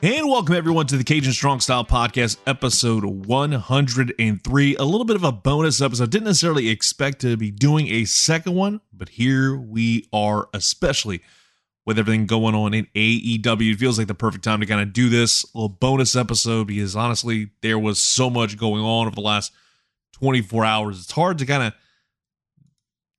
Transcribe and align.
And 0.00 0.28
welcome 0.28 0.54
everyone 0.54 0.86
to 0.86 0.96
the 0.96 1.02
Cajun 1.02 1.32
Strong 1.32 1.58
Style 1.58 1.84
Podcast, 1.84 2.36
episode 2.46 3.04
103. 3.04 4.76
A 4.76 4.84
little 4.84 5.04
bit 5.04 5.16
of 5.16 5.24
a 5.24 5.32
bonus 5.32 5.80
episode. 5.80 6.10
Didn't 6.10 6.26
necessarily 6.26 6.68
expect 6.68 7.20
to 7.22 7.36
be 7.36 7.50
doing 7.50 7.88
a 7.88 8.04
second 8.04 8.54
one, 8.54 8.80
but 8.92 9.08
here 9.08 9.56
we 9.56 10.06
are, 10.12 10.48
especially 10.54 11.20
with 11.84 11.98
everything 11.98 12.26
going 12.26 12.54
on 12.54 12.74
in 12.74 12.86
AEW. 12.94 13.72
It 13.72 13.78
feels 13.80 13.98
like 13.98 14.06
the 14.06 14.14
perfect 14.14 14.44
time 14.44 14.60
to 14.60 14.66
kind 14.66 14.80
of 14.80 14.92
do 14.92 15.08
this 15.08 15.44
little 15.52 15.68
bonus 15.68 16.14
episode 16.14 16.68
because 16.68 16.94
honestly, 16.94 17.50
there 17.62 17.78
was 17.78 17.98
so 17.98 18.30
much 18.30 18.56
going 18.56 18.84
on 18.84 19.08
over 19.08 19.16
the 19.16 19.20
last 19.20 19.50
24 20.12 20.64
hours. 20.64 21.00
It's 21.00 21.10
hard 21.10 21.38
to 21.38 21.46
kind 21.46 21.64
of 21.64 21.72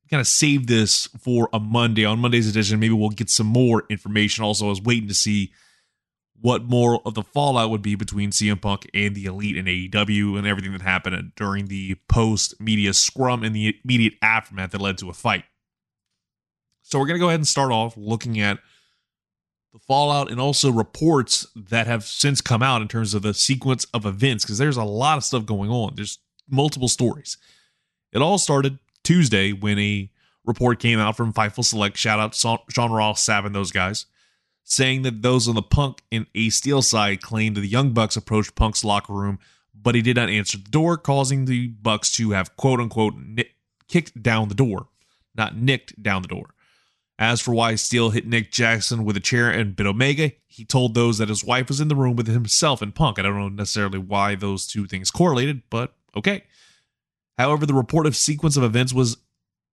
kind 0.09 0.21
of 0.21 0.27
save 0.27 0.67
this 0.67 1.07
for 1.19 1.49
a 1.51 1.59
Monday. 1.59 2.05
On 2.05 2.19
Monday's 2.19 2.47
edition, 2.47 2.79
maybe 2.79 2.93
we'll 2.93 3.09
get 3.09 3.29
some 3.29 3.47
more 3.47 3.83
information. 3.89 4.45
Also, 4.45 4.67
I 4.67 4.69
was 4.69 4.81
waiting 4.81 5.09
to 5.09 5.13
see 5.13 5.51
what 6.41 6.63
more 6.63 7.01
of 7.05 7.15
the 7.15 7.23
fallout 7.23 7.69
would 7.69 7.81
be 7.81 7.95
between 7.95 8.31
CM 8.31 8.61
Punk 8.61 8.89
and 8.93 9.15
the 9.15 9.25
Elite 9.25 9.57
in 9.57 9.65
AEW 9.65 10.37
and 10.37 10.47
everything 10.47 10.71
that 10.71 10.81
happened 10.81 11.33
during 11.35 11.67
the 11.67 11.95
post 12.07 12.59
media 12.61 12.93
scrum 12.93 13.43
and 13.43 13.55
the 13.55 13.75
immediate 13.83 14.13
aftermath 14.21 14.71
that 14.71 14.81
led 14.81 14.97
to 14.99 15.09
a 15.09 15.13
fight. 15.13 15.43
So 16.81 16.97
we're 16.97 17.07
going 17.07 17.19
to 17.19 17.23
go 17.23 17.27
ahead 17.27 17.39
and 17.39 17.47
start 17.47 17.71
off 17.71 17.95
looking 17.97 18.39
at 18.39 18.59
the 19.73 19.79
fallout 19.79 20.31
and 20.31 20.39
also 20.39 20.71
reports 20.71 21.45
that 21.55 21.87
have 21.87 22.03
since 22.03 22.41
come 22.41 22.63
out 22.63 22.81
in 22.81 22.87
terms 22.87 23.13
of 23.13 23.21
the 23.21 23.33
sequence 23.33 23.85
of 23.93 24.05
events 24.05 24.43
because 24.43 24.57
there's 24.57 24.77
a 24.77 24.83
lot 24.83 25.17
of 25.17 25.23
stuff 25.23 25.45
going 25.45 25.69
on. 25.69 25.93
There's 25.95 26.19
multiple 26.49 26.87
stories. 26.87 27.37
It 28.11 28.21
all 28.21 28.37
started 28.37 28.79
Tuesday 29.03 29.51
when 29.51 29.77
a 29.77 30.09
report 30.45 30.79
came 30.79 30.99
out 30.99 31.15
from 31.17 31.33
Fightful 31.33 31.65
Select. 31.65 31.97
Shout 31.97 32.19
out 32.19 32.33
Sean 32.33 32.91
Ross, 32.91 33.21
Savin, 33.21 33.51
those 33.51 33.71
guys 33.71 34.05
saying 34.69 35.01
that 35.01 35.23
those 35.23 35.47
on 35.47 35.55
the 35.55 35.63
Punk 35.63 36.03
and 36.11 36.27
Ace 36.35 36.55
Steel 36.55 36.83
side 36.83 37.21
claimed 37.21 37.57
that 37.57 37.61
the 37.61 37.67
Young 37.67 37.91
Bucks 37.91 38.15
approached 38.15 38.55
Punk's 38.55 38.85
locker 38.85 39.13
room, 39.13 39.39
but 39.73 39.95
he 39.95 40.01
did 40.01 40.15
not 40.15 40.29
answer 40.29 40.59
the 40.59 40.69
door, 40.69 40.95
causing 40.95 41.45
the 41.45 41.67
Bucks 41.67 42.11
to 42.13 42.31
have 42.31 42.55
quote 42.55 42.79
unquote 42.79 43.15
nick- 43.17 43.55
kicked 43.87 44.21
down 44.21 44.47
the 44.47 44.55
door, 44.55 44.87
not 45.35 45.57
nicked 45.57 46.01
down 46.01 46.21
the 46.21 46.27
door. 46.27 46.53
As 47.17 47.41
for 47.41 47.53
why 47.53 47.75
Steel 47.75 48.11
hit 48.11 48.27
Nick 48.27 48.51
Jackson 48.51 49.03
with 49.03 49.17
a 49.17 49.19
chair 49.19 49.49
and 49.49 49.75
bit 49.75 49.87
Omega, 49.87 50.31
he 50.47 50.63
told 50.63 50.93
those 50.93 51.17
that 51.17 51.27
his 51.27 51.43
wife 51.43 51.67
was 51.67 51.81
in 51.81 51.89
the 51.89 51.95
room 51.95 52.15
with 52.15 52.27
himself 52.27 52.81
and 52.81 52.95
Punk. 52.95 53.19
I 53.19 53.23
don't 53.23 53.37
know 53.37 53.49
necessarily 53.49 53.99
why 53.99 54.35
those 54.35 54.67
two 54.67 54.85
things 54.85 55.11
correlated, 55.11 55.63
but 55.69 55.95
okay. 56.15 56.43
However, 57.37 57.65
the 57.65 57.73
reported 57.73 58.15
sequence 58.15 58.55
of 58.55 58.63
events 58.63 58.93
was 58.93 59.17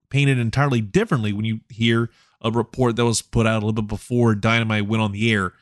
painted 0.09 0.39
entirely 0.39 0.81
differently 0.81 1.33
when 1.33 1.45
you 1.45 1.61
hear 1.69 2.11
a 2.47 2.51
report 2.51 2.97
that 2.97 3.05
was 3.05 3.23
put 3.23 3.47
out 3.47 3.63
a 3.63 3.67
little 3.67 3.73
bit 3.73 3.89
before 3.89 4.35
Dynamite 4.35 4.87
went 4.87 5.03
on 5.03 5.13
the 5.13 5.33
air. 5.33 5.53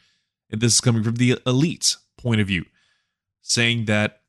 And 0.51 0.61
this 0.61 0.75
is 0.75 0.81
coming 0.81 1.03
from 1.03 1.17
the 1.17 1.39
Elite's 1.47 1.99
point 2.17 2.41
of 2.41 2.47
view, 2.47 2.65
saying 3.43 3.87
that, 3.87 4.21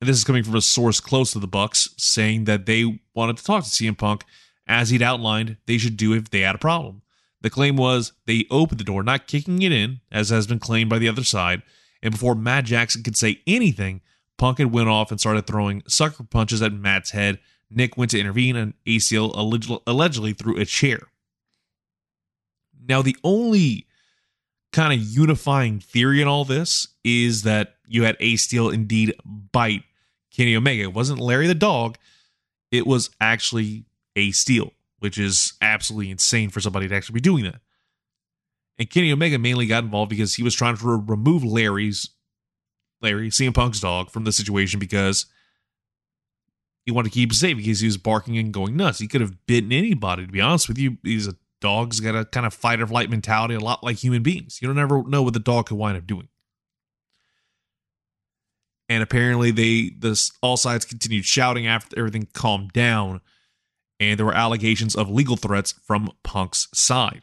and 0.00 0.08
this 0.08 0.16
is 0.16 0.24
coming 0.24 0.44
from 0.44 0.56
a 0.56 0.62
source 0.62 1.00
close 1.00 1.32
to 1.32 1.38
the 1.38 1.46
Bucks, 1.46 1.90
saying 1.96 2.44
that 2.44 2.66
they 2.66 3.00
wanted 3.14 3.36
to 3.36 3.44
talk 3.44 3.64
to 3.64 3.70
CM 3.70 3.96
Punk 3.96 4.24
as 4.66 4.90
he'd 4.90 5.02
outlined 5.02 5.56
they 5.66 5.78
should 5.78 5.96
do 5.96 6.12
if 6.14 6.30
they 6.30 6.40
had 6.40 6.54
a 6.54 6.58
problem. 6.58 7.02
The 7.42 7.50
claim 7.50 7.76
was 7.76 8.12
they 8.26 8.46
opened 8.50 8.80
the 8.80 8.84
door, 8.84 9.02
not 9.02 9.26
kicking 9.26 9.60
it 9.60 9.72
in, 9.72 10.00
as 10.10 10.30
has 10.30 10.46
been 10.46 10.58
claimed 10.58 10.88
by 10.88 10.98
the 10.98 11.08
other 11.08 11.24
side. 11.24 11.62
And 12.02 12.12
before 12.12 12.34
Matt 12.34 12.64
Jackson 12.64 13.02
could 13.02 13.16
say 13.16 13.40
anything, 13.46 14.00
Punk 14.38 14.58
had 14.58 14.72
went 14.72 14.88
off 14.88 15.10
and 15.10 15.20
started 15.20 15.46
throwing 15.46 15.82
sucker 15.86 16.24
punches 16.24 16.62
at 16.62 16.72
Matt's 16.72 17.10
head. 17.10 17.38
Nick 17.70 17.96
went 17.96 18.10
to 18.12 18.18
intervene, 18.18 18.56
and 18.56 18.74
Ace 18.86 19.06
Steel 19.06 19.32
allegedly 19.86 20.32
threw 20.32 20.56
a 20.56 20.64
chair. 20.64 21.08
Now, 22.86 23.02
the 23.02 23.16
only 23.24 23.86
kind 24.72 24.92
of 24.92 25.06
unifying 25.06 25.80
theory 25.80 26.20
in 26.20 26.28
all 26.28 26.44
this 26.44 26.88
is 27.04 27.42
that 27.42 27.76
you 27.86 28.02
had 28.02 28.16
Ace 28.20 28.42
Steel 28.42 28.70
indeed 28.70 29.14
bite 29.24 29.84
Kenny 30.34 30.56
Omega. 30.56 30.82
It 30.82 30.92
wasn't 30.92 31.20
Larry 31.20 31.46
the 31.46 31.54
dog, 31.54 31.96
it 32.70 32.86
was 32.86 33.10
actually 33.20 33.84
Ace 34.16 34.38
Steel, 34.38 34.72
which 34.98 35.16
is 35.16 35.54
absolutely 35.60 36.10
insane 36.10 36.50
for 36.50 36.60
somebody 36.60 36.88
to 36.88 36.94
actually 36.94 37.14
be 37.14 37.20
doing 37.20 37.44
that. 37.44 37.60
And 38.78 38.90
Kenny 38.90 39.12
Omega 39.12 39.38
mainly 39.38 39.66
got 39.66 39.84
involved 39.84 40.10
because 40.10 40.34
he 40.34 40.42
was 40.42 40.54
trying 40.54 40.76
to 40.76 41.04
remove 41.06 41.44
Larry's 41.44 42.10
Larry, 43.00 43.30
CM 43.30 43.54
Punk's 43.54 43.80
dog, 43.80 44.10
from 44.10 44.24
the 44.24 44.32
situation 44.32 44.80
because 44.80 45.26
he 46.84 46.90
wanted 46.90 47.10
to 47.10 47.14
keep 47.14 47.30
him 47.30 47.34
safe 47.34 47.56
because 47.56 47.80
he 47.80 47.86
was 47.86 47.96
barking 47.96 48.36
and 48.36 48.52
going 48.52 48.76
nuts. 48.76 48.98
He 48.98 49.06
could 49.06 49.20
have 49.20 49.46
bitten 49.46 49.72
anybody, 49.72 50.26
to 50.26 50.32
be 50.32 50.40
honest 50.40 50.68
with 50.68 50.78
you. 50.78 50.98
He's 51.04 51.28
a 51.28 51.36
Dogs 51.64 51.98
got 51.98 52.14
a 52.14 52.26
kind 52.26 52.44
of 52.44 52.52
fight 52.52 52.78
or 52.82 52.86
flight 52.86 53.08
mentality, 53.08 53.54
a 53.54 53.58
lot 53.58 53.82
like 53.82 53.96
human 53.96 54.22
beings. 54.22 54.58
You 54.60 54.68
don't 54.68 54.78
ever 54.78 55.02
know 55.02 55.22
what 55.22 55.32
the 55.32 55.40
dog 55.40 55.64
could 55.66 55.78
wind 55.78 55.96
up 55.96 56.06
doing. 56.06 56.28
And 58.90 59.02
apparently, 59.02 59.50
they 59.50 59.92
this 59.98 60.30
all 60.42 60.58
sides 60.58 60.84
continued 60.84 61.24
shouting 61.24 61.66
after 61.66 61.98
everything 61.98 62.28
calmed 62.34 62.74
down, 62.74 63.22
and 63.98 64.18
there 64.18 64.26
were 64.26 64.34
allegations 64.34 64.94
of 64.94 65.08
legal 65.08 65.38
threats 65.38 65.72
from 65.72 66.10
Punk's 66.22 66.68
side. 66.74 67.22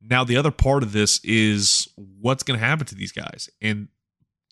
Now, 0.00 0.24
the 0.24 0.38
other 0.38 0.50
part 0.50 0.82
of 0.82 0.92
this 0.92 1.20
is 1.22 1.86
what's 1.96 2.42
going 2.42 2.58
to 2.58 2.64
happen 2.64 2.86
to 2.86 2.94
these 2.94 3.12
guys. 3.12 3.50
And 3.60 3.88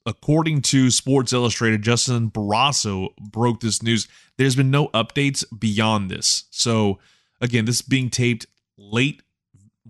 according 0.05 0.61
to 0.63 0.91
Sports 0.91 1.33
Illustrated, 1.33 1.81
Justin 1.81 2.31
Barrasso 2.31 3.17
broke 3.17 3.61
this 3.61 3.83
news. 3.83 4.09
There's 4.37 4.57
been 4.57 4.71
no 4.71 4.89
updates 4.89 5.43
beyond 5.59 6.11
this. 6.11 6.45
So 6.51 6.99
Again, 7.43 7.67
this 7.67 7.77
is 7.77 7.83
being 7.83 8.09
taped 8.09 8.47
late, 8.79 9.23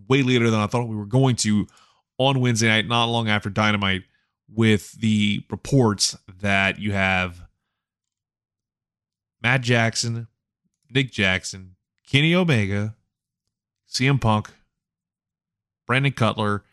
way 0.09 0.23
later 0.23 0.51
than 0.51 0.59
I 0.59 0.67
thought 0.67 0.89
we 0.89 0.97
were 0.97 1.07
going 1.07 1.37
to 1.37 1.67
on 2.19 2.41
Wednesday 2.41 2.69
night, 2.69 2.89
not 2.89 3.05
long 3.05 3.29
after 3.29 3.51
Dynamite, 3.51 4.03
with 4.49 4.93
the 4.93 5.45
reports 5.51 6.17
that 6.41 6.79
you 6.79 6.93
have 6.93 7.43
Matt 9.43 9.61
Jackson, 9.61 10.29
Nick 10.91 11.13
Jackson, 11.13 11.77
Kenny 12.07 12.35
Omega, 12.35 12.97
CM 13.89 14.21
Punk, 14.21 14.51
Brandon 15.87 16.13
Cutler, 16.13 16.65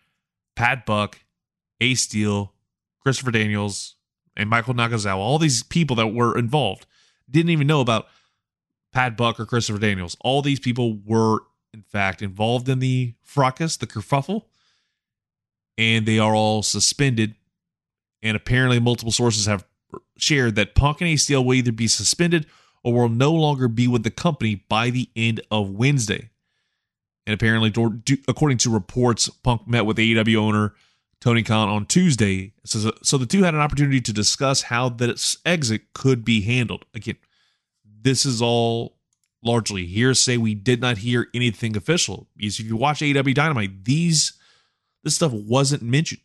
Pat 0.56 0.86
Buck, 0.86 1.20
Ace 1.82 2.02
Steel, 2.02 2.54
Christopher 3.02 3.32
Daniels, 3.32 3.96
and 4.36 4.50
Michael 4.50 4.74
Nakazawa. 4.74 5.18
All 5.18 5.40
these 5.40 5.64
people 5.64 5.96
that 5.98 6.08
were 6.08 6.38
involved 6.38 6.86
didn't 7.30 7.50
even 7.50 7.68
know 7.68 7.82
about 7.82 8.08
Pat 8.92 9.16
Buck 9.16 9.40
or 9.40 9.46
Christopher 9.46 9.80
Daniels. 9.80 10.18
All 10.22 10.42
these 10.42 10.60
people 10.60 11.00
were, 11.06 11.44
in 11.74 11.82
fact, 11.82 12.22
involved 12.22 12.70
in 12.70 12.80
the 12.80 13.14
fracas, 13.22 13.78
the 13.78 13.88
kerfuffle, 13.88 14.46
and 15.78 16.06
they 16.06 16.20
are 16.20 16.36
all 16.36 16.64
suspended. 16.64 17.36
And 18.22 18.36
apparently, 18.36 18.80
multiple 18.80 19.12
sources 19.12 19.46
have 19.46 19.66
shared 20.18 20.56
that 20.56 20.76
Punk 20.76 21.02
and 21.02 21.10
Ace 21.10 21.24
Steel 21.24 21.44
will 21.44 21.54
either 21.54 21.72
be 21.72 21.88
suspended 21.88 22.46
or 22.84 22.94
will 22.94 23.10
no 23.10 23.32
longer 23.34 23.68
be 23.68 23.88
with 23.88 24.04
the 24.04 24.12
company 24.12 24.64
by 24.68 24.90
the 24.90 25.10
end 25.16 25.42
of 25.52 25.70
Wednesday. 25.70 26.30
And 27.26 27.34
apparently, 27.34 27.70
according 28.28 28.58
to 28.60 28.70
reports, 28.70 29.30
Punk 29.30 29.68
met 29.68 29.86
with 29.86 29.98
AEW 29.98 30.36
owner 30.38 30.74
Tony 31.22 31.44
Khan 31.44 31.70
on 31.70 31.86
Tuesday. 31.86 32.54
So, 32.64 32.94
so 33.04 33.18
the 33.18 33.26
two 33.26 33.44
had 33.44 33.54
an 33.54 33.60
opportunity 33.60 34.02
to 34.02 34.14
discuss 34.14 34.64
how 34.64 34.90
this 34.90 35.38
exit 35.46 35.94
could 35.94 36.24
be 36.24 36.42
handled. 36.42 36.86
Again, 36.94 37.18
this 38.02 38.26
is 38.26 38.42
all 38.42 38.98
largely 39.44 39.86
hearsay. 39.86 40.38
We 40.38 40.54
did 40.54 40.82
not 40.82 41.00
hear 41.00 41.28
anything 41.34 41.78
official. 41.78 42.28
If 42.38 42.60
you 42.60 42.76
watch 42.76 43.00
AEW 43.00 43.34
Dynamite, 43.34 43.86
these 43.86 44.34
this 45.04 45.16
stuff 45.16 45.32
wasn't 45.32 45.82
mentioned 45.82 46.22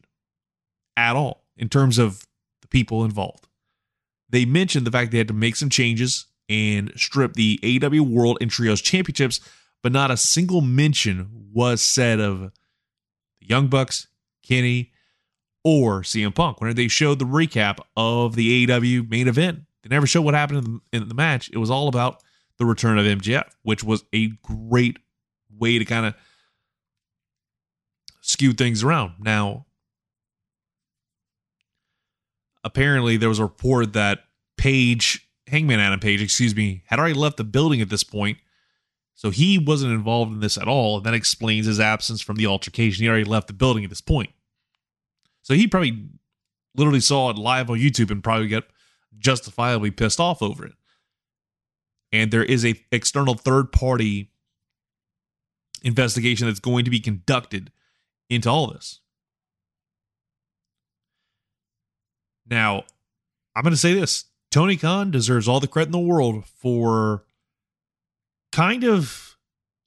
at 0.97 1.15
all 1.15 1.45
in 1.57 1.69
terms 1.69 1.99
of 1.99 2.27
the 2.61 2.69
people 2.69 3.05
involved. 3.05 3.47
They 4.29 4.45
mentioned 4.45 4.87
the 4.87 4.91
fact 4.91 5.13
they 5.13 5.19
had 5.19 5.29
to 5.29 5.35
make 5.35 5.57
some 5.57 5.71
changes 5.71 6.27
and 6.49 6.93
strip 6.97 7.35
the 7.35 7.59
AEW 7.63 8.01
World 8.01 8.39
and 8.41 8.51
Trios 8.51 8.81
Championships, 8.81 9.41
but 9.83 9.93
not 9.93 10.11
a 10.11 10.17
single 10.17 10.61
mention 10.61 11.51
was 11.53 11.83
said 11.83 12.21
of 12.21 12.41
the 12.41 13.47
Young 13.47 13.69
Bucks, 13.69 14.09
Kenny, 14.43 14.93
or 15.63 16.03
CM 16.03 16.35
Punk. 16.35 16.61
Whenever 16.61 16.75
they 16.75 16.89
showed 16.89 17.19
the 17.19 17.25
recap 17.25 17.79
of 17.97 18.35
the 18.35 18.67
AEW 18.67 19.09
main 19.09 19.29
event, 19.29 19.61
they 19.85 19.95
never 19.95 20.07
showed 20.07 20.23
what 20.23 20.35
happened 20.35 20.59
in 20.59 20.65
the, 20.65 20.97
in 20.97 21.09
the 21.09 21.15
match. 21.15 21.51
It 21.53 21.59
was 21.59 21.71
all 21.71 21.89
about 21.89 22.23
the 22.59 22.65
return 22.65 22.99
of 22.99 23.05
MJF, 23.05 23.51
which 23.63 23.85
was 23.85 24.05
a 24.15 24.29
great 24.43 24.99
way 25.57 25.79
to 25.79 25.85
kind 25.85 26.07
of 26.07 26.15
skew 28.23 28.55
things 28.55 28.83
around. 28.83 29.15
Now, 29.21 29.67
apparently, 32.65 33.19
there 33.19 33.29
was 33.29 33.39
a 33.39 33.45
report 33.45 33.93
that 33.93 34.21
Page, 34.57 35.29
Hangman 35.49 35.81
Adam 35.81 36.01
Page, 36.01 36.23
excuse 36.23 36.57
me, 36.57 36.83
had 36.87 36.99
already 36.99 37.15
left 37.15 37.37
the 37.37 37.45
building 37.45 37.83
at 37.83 37.91
this 37.91 38.05
point. 38.05 38.39
So 39.15 39.31
he 39.31 39.59
wasn't 39.59 39.93
involved 39.93 40.33
in 40.33 40.41
this 40.41 40.57
at 40.57 40.67
all. 40.67 40.97
And 40.97 41.07
that 41.07 41.15
explains 41.15 41.67
his 41.67 41.79
absence 41.79 42.23
from 42.23 42.37
the 42.37 42.47
altercation. 42.47 43.05
He 43.05 43.09
already 43.09 43.25
left 43.25 43.49
the 43.49 43.53
building 43.53 43.85
at 43.85 43.91
this 43.91 44.01
point. 44.01 44.31
So 45.43 45.55
he 45.55 45.67
probably 45.67 46.09
literally 46.75 47.01
saw 47.01 47.31
it 47.31 47.37
live 47.37 47.71
on 47.71 47.79
YouTube 47.79 48.11
and 48.11 48.25
probably 48.25 48.49
got 48.49 48.65
justifiably 49.19 49.91
pissed 49.91 50.21
off 50.21 50.43
over 50.43 50.67
it. 50.67 50.75
And 52.13 52.31
there 52.31 52.45
is 52.45 52.65
a 52.65 52.81
external 52.93 53.35
third 53.35 53.73
party 53.73 54.31
investigation 55.83 56.47
that's 56.47 56.61
going 56.61 56.85
to 56.85 56.91
be 56.91 57.01
conducted 57.01 57.71
into 58.31 58.49
all 58.49 58.69
this. 58.69 59.01
Now, 62.47 62.85
I'm 63.55 63.63
going 63.63 63.73
to 63.73 63.77
say 63.77 63.95
this 63.95 64.27
Tony 64.51 64.77
Khan 64.77 65.11
deserves 65.11 65.49
all 65.49 65.61
the 65.61 65.67
credit 65.67 65.89
in 65.89 65.93
the 65.93 65.99
world 65.99 66.45
for 66.47 67.25
kind 68.53 68.85
of 68.85 69.37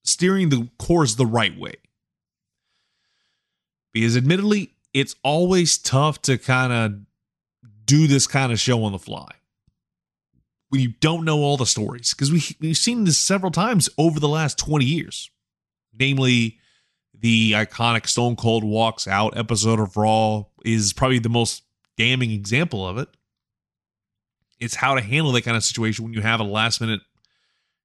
steering 0.03 0.49
the 0.49 0.69
course 0.77 1.15
the 1.15 1.25
right 1.25 1.57
way. 1.57 1.75
Because 3.93 4.17
admittedly, 4.17 4.75
it's 4.93 5.15
always 5.23 5.77
tough 5.77 6.21
to 6.23 6.37
kind 6.37 6.73
of 6.73 6.99
do 7.87 8.05
this 8.05 8.27
kind 8.27 8.51
of 8.51 8.59
show 8.59 8.83
on 8.83 8.91
the 8.91 8.99
fly 8.99 9.31
when 10.69 10.81
you 10.81 10.93
don't 10.99 11.25
know 11.25 11.39
all 11.39 11.57
the 11.57 11.65
stories. 11.65 12.13
Because 12.13 12.31
we, 12.31 12.43
we've 12.59 12.77
seen 12.77 13.05
this 13.05 13.17
several 13.17 13.51
times 13.51 13.89
over 13.97 14.19
the 14.19 14.27
last 14.27 14.59
20 14.59 14.85
years, 14.85 15.31
namely 15.97 16.59
the 17.19 17.53
iconic 17.53 18.07
Stone 18.07 18.35
Cold 18.35 18.63
Walks 18.63 19.07
Out 19.07 19.35
episode 19.35 19.79
of 19.79 19.97
Raw 19.97 20.43
is 20.63 20.93
probably 20.93 21.19
the 21.19 21.29
most 21.29 21.63
damning 21.97 22.31
example 22.31 22.87
of 22.87 22.97
it. 22.97 23.09
It's 24.59 24.75
how 24.75 24.95
to 24.95 25.01
handle 25.01 25.31
that 25.31 25.43
kind 25.43 25.57
of 25.57 25.63
situation 25.63 26.03
when 26.03 26.13
you 26.13 26.21
have 26.21 26.39
a 26.39 26.43
last 26.43 26.81
minute 26.81 27.01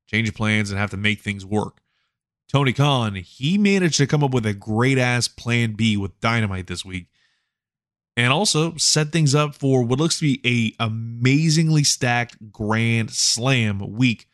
change 0.06 0.28
of 0.28 0.34
plans 0.34 0.70
and 0.70 0.78
have 0.78 0.90
to 0.90 0.96
make 0.96 1.20
things 1.20 1.46
work. 1.46 1.78
Tony 2.48 2.72
Khan, 2.72 3.14
he 3.14 3.56
managed 3.56 3.96
to 3.96 4.06
come 4.06 4.22
up 4.22 4.34
with 4.34 4.44
a 4.44 4.52
great 4.52 4.98
ass 4.98 5.28
plan 5.28 5.72
B 5.72 5.96
with 5.96 6.18
Dynamite 6.20 6.66
this 6.66 6.84
week 6.84 7.06
and 8.16 8.32
also 8.32 8.76
set 8.76 9.10
things 9.10 9.34
up 9.34 9.54
for 9.54 9.82
what 9.82 9.98
looks 9.98 10.18
to 10.18 10.22
be 10.22 10.74
a 10.78 10.84
amazingly 10.84 11.84
stacked 11.84 12.52
grand 12.52 13.10
slam 13.10 13.96
week 13.96 14.26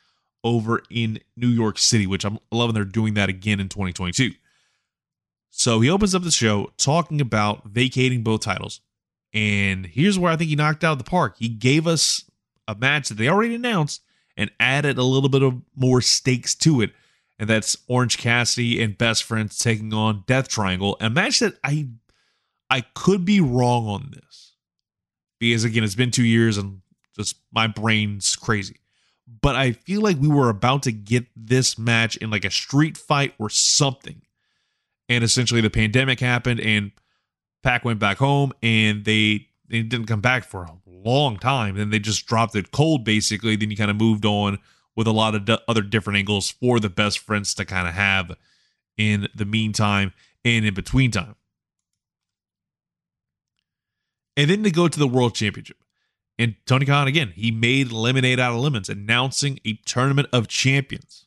over 0.44 0.82
in 0.90 1.20
New 1.36 1.48
York 1.48 1.78
City, 1.78 2.06
which 2.06 2.25
I'm 2.25 2.38
loving 2.50 2.75
they're 2.75 2.84
doing 2.84 3.14
that 3.14 3.28
again 3.28 3.60
in 3.60 3.69
2022. 3.69 4.32
So 5.50 5.80
he 5.80 5.90
opens 5.90 6.14
up 6.14 6.22
the 6.22 6.30
show 6.30 6.72
talking 6.76 7.20
about 7.20 7.66
vacating 7.66 8.22
both 8.22 8.42
titles. 8.42 8.80
And 9.34 9.86
here's 9.86 10.19
where 10.19 10.32
I 10.32 10.36
think 10.36 10.50
he 10.50 10.56
knocked 10.56 10.84
out 10.84 10.92
of 10.92 10.98
the 10.98 11.04
park. 11.04 11.36
He 11.38 11.48
gave 11.48 11.86
us 11.86 12.24
a 12.66 12.74
match 12.74 13.08
that 13.08 13.16
they 13.16 13.28
already 13.28 13.54
announced 13.54 14.02
and 14.36 14.50
added 14.60 14.98
a 14.98 15.02
little 15.02 15.28
bit 15.28 15.42
of 15.42 15.60
more 15.74 16.00
stakes 16.00 16.54
to 16.54 16.81
it. 16.81 16.92
And 17.38 17.48
that's 17.48 17.76
Orange 17.88 18.19
Cassidy 18.19 18.82
and 18.82 18.96
Best 18.96 19.24
Friends 19.24 19.58
taking 19.58 19.92
on 19.92 20.24
Death 20.26 20.48
Triangle. 20.48 20.96
A 21.00 21.10
match 21.10 21.40
that 21.40 21.54
I 21.62 21.88
I 22.70 22.82
could 22.94 23.25
be 23.25 23.41
wrong 23.41 23.87
on 23.87 24.11
this. 24.12 24.55
Because 25.41 25.65
again, 25.65 25.85
it's 25.85 25.94
been 25.94 26.11
two 26.11 26.25
years 26.25 26.59
and 26.59 26.82
just 27.17 27.37
my 27.53 27.67
brain's 27.67 28.35
crazy. 28.37 28.76
But 29.41 29.56
I 29.56 29.73
feel 29.73 30.00
like 30.00 30.17
we 30.19 30.29
were 30.29 30.49
about 30.49 30.82
to 30.85 30.93
get 30.93 31.26
this 31.37 31.79
match 31.79 32.17
in 32.17 32.31
like 32.31 32.44
a 32.44 32.50
street 32.50 32.97
fight 32.97 33.35
or 33.38 33.50
something 33.50 34.23
and 35.09 35.25
essentially 35.25 35.61
the 35.61 35.70
pandemic 35.70 36.20
happened 36.20 36.61
and 36.61 36.93
Pac 37.62 37.85
went 37.85 37.99
back 37.99 38.19
home 38.19 38.53
and 38.62 39.05
they 39.05 39.49
they 39.69 39.82
didn't 39.82 40.06
come 40.06 40.20
back 40.20 40.44
for 40.44 40.65
a 40.65 40.79
long 40.87 41.37
time. 41.37 41.76
Then 41.76 41.91
they 41.91 41.99
just 41.99 42.26
dropped 42.26 42.55
it 42.55 42.70
cold 42.70 43.05
basically. 43.05 43.56
Then 43.56 43.70
you 43.70 43.76
kind 43.76 43.91
of 43.91 43.97
moved 43.97 44.25
on 44.25 44.59
with 44.97 45.06
a 45.06 45.12
lot 45.12 45.35
of 45.35 45.44
d- 45.44 45.59
other 45.67 45.82
different 45.82 46.19
angles 46.19 46.50
for 46.50 46.81
the 46.81 46.88
best 46.88 47.19
friends 47.19 47.55
to 47.55 47.65
kind 47.65 47.87
of 47.87 47.94
have 47.94 48.37
in 48.97 49.29
the 49.35 49.44
meantime 49.44 50.12
and 50.44 50.65
in 50.65 50.75
between 50.75 51.11
time. 51.11 51.37
And 54.38 54.49
then 54.49 54.62
to 54.62 54.70
go 54.70 54.87
to 54.87 54.99
the 54.99 55.08
World 55.08 55.35
Championship. 55.35 55.76
And 56.38 56.55
Tony 56.64 56.87
Khan, 56.87 57.08
again, 57.08 57.32
he 57.35 57.50
made 57.50 57.90
lemonade 57.90 58.38
out 58.38 58.55
of 58.55 58.61
lemons, 58.61 58.88
announcing 58.88 59.58
a 59.67 59.75
tournament 59.85 60.29
of 60.32 60.46
champions 60.46 61.26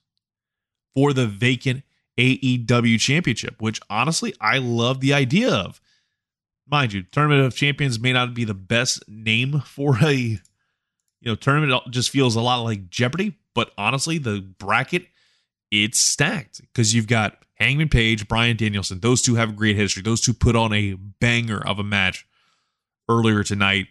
for 0.96 1.12
the 1.12 1.28
vacant 1.28 1.84
AEW 2.18 2.98
Championship, 3.00 3.62
which 3.62 3.82
honestly 3.90 4.34
I 4.40 4.60
love 4.60 5.02
the 5.02 5.14
idea 5.14 5.54
of. 5.54 5.82
Mind 6.70 6.94
you, 6.94 7.04
Tournament 7.04 7.46
of 7.46 7.54
Champions 7.54 8.00
may 8.00 8.14
not 8.14 8.34
be 8.34 8.46
the 8.46 8.54
best 8.54 9.04
name 9.10 9.60
for 9.66 9.98
a 10.02 10.14
you 10.14 10.40
know 11.22 11.36
tournament. 11.36 11.82
It 11.86 11.92
just 11.92 12.12
feels 12.12 12.38
a 12.38 12.42
lot 12.42 12.62
like 12.62 12.90
Jeopardy, 12.90 13.38
but 13.54 13.72
honestly, 13.78 14.20
the 14.20 14.40
bracket 14.40 15.08
it's 15.70 16.00
stacked 16.00 16.62
because 16.62 16.94
you've 16.96 17.08
got 17.08 17.44
Hangman 17.56 17.90
Page, 17.90 18.28
Bryan 18.30 18.56
Danielson. 18.56 19.02
Those 19.02 19.22
two 19.22 19.36
have 19.36 19.50
a 19.50 19.54
great 19.54 19.76
history. 19.76 20.02
Those 20.02 20.22
two 20.22 20.34
put 20.34 20.56
on 20.56 20.72
a 20.72 20.94
banger 20.94 21.66
of 21.66 21.78
a 21.78 21.84
match 21.84 22.26
earlier 23.10 23.44
tonight. 23.44 23.88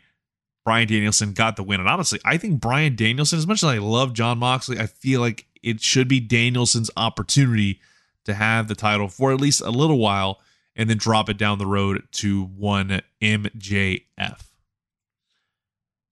Bryan 0.65 0.89
Danielson 0.89 1.33
got 1.33 1.57
the 1.57 1.63
win. 1.63 1.81
And 1.81 1.89
honestly, 1.89 2.21
I 2.25 2.37
think 2.37 2.61
Bryan 2.61 2.95
Danielson, 2.95 3.39
as 3.39 3.47
much 3.47 3.63
as 3.63 3.69
I 3.69 3.79
love 3.79 4.13
Jon 4.13 4.39
Moxley, 4.39 4.79
I 4.79 4.87
feel 4.87 5.21
like 5.21 5.47
it 5.63 5.81
should 5.81 6.09
be 6.09 6.21
Danielson's 6.21 6.91
opportunity 6.97 7.81
to 8.25 8.35
have 8.35 8.69
the 8.69 8.75
title 8.75 9.09
for 9.09 9.33
at 9.33 9.41
least 9.41 9.63
a 9.63 9.71
little 9.71 9.99
while 9.99 10.41
and 10.77 10.89
then 10.89 10.99
drop 10.99 11.29
it 11.29 11.39
down 11.39 11.59
the 11.59 11.67
road 11.67 12.03
to 12.13 12.45
one 12.45 13.01
MJF. 13.21 14.43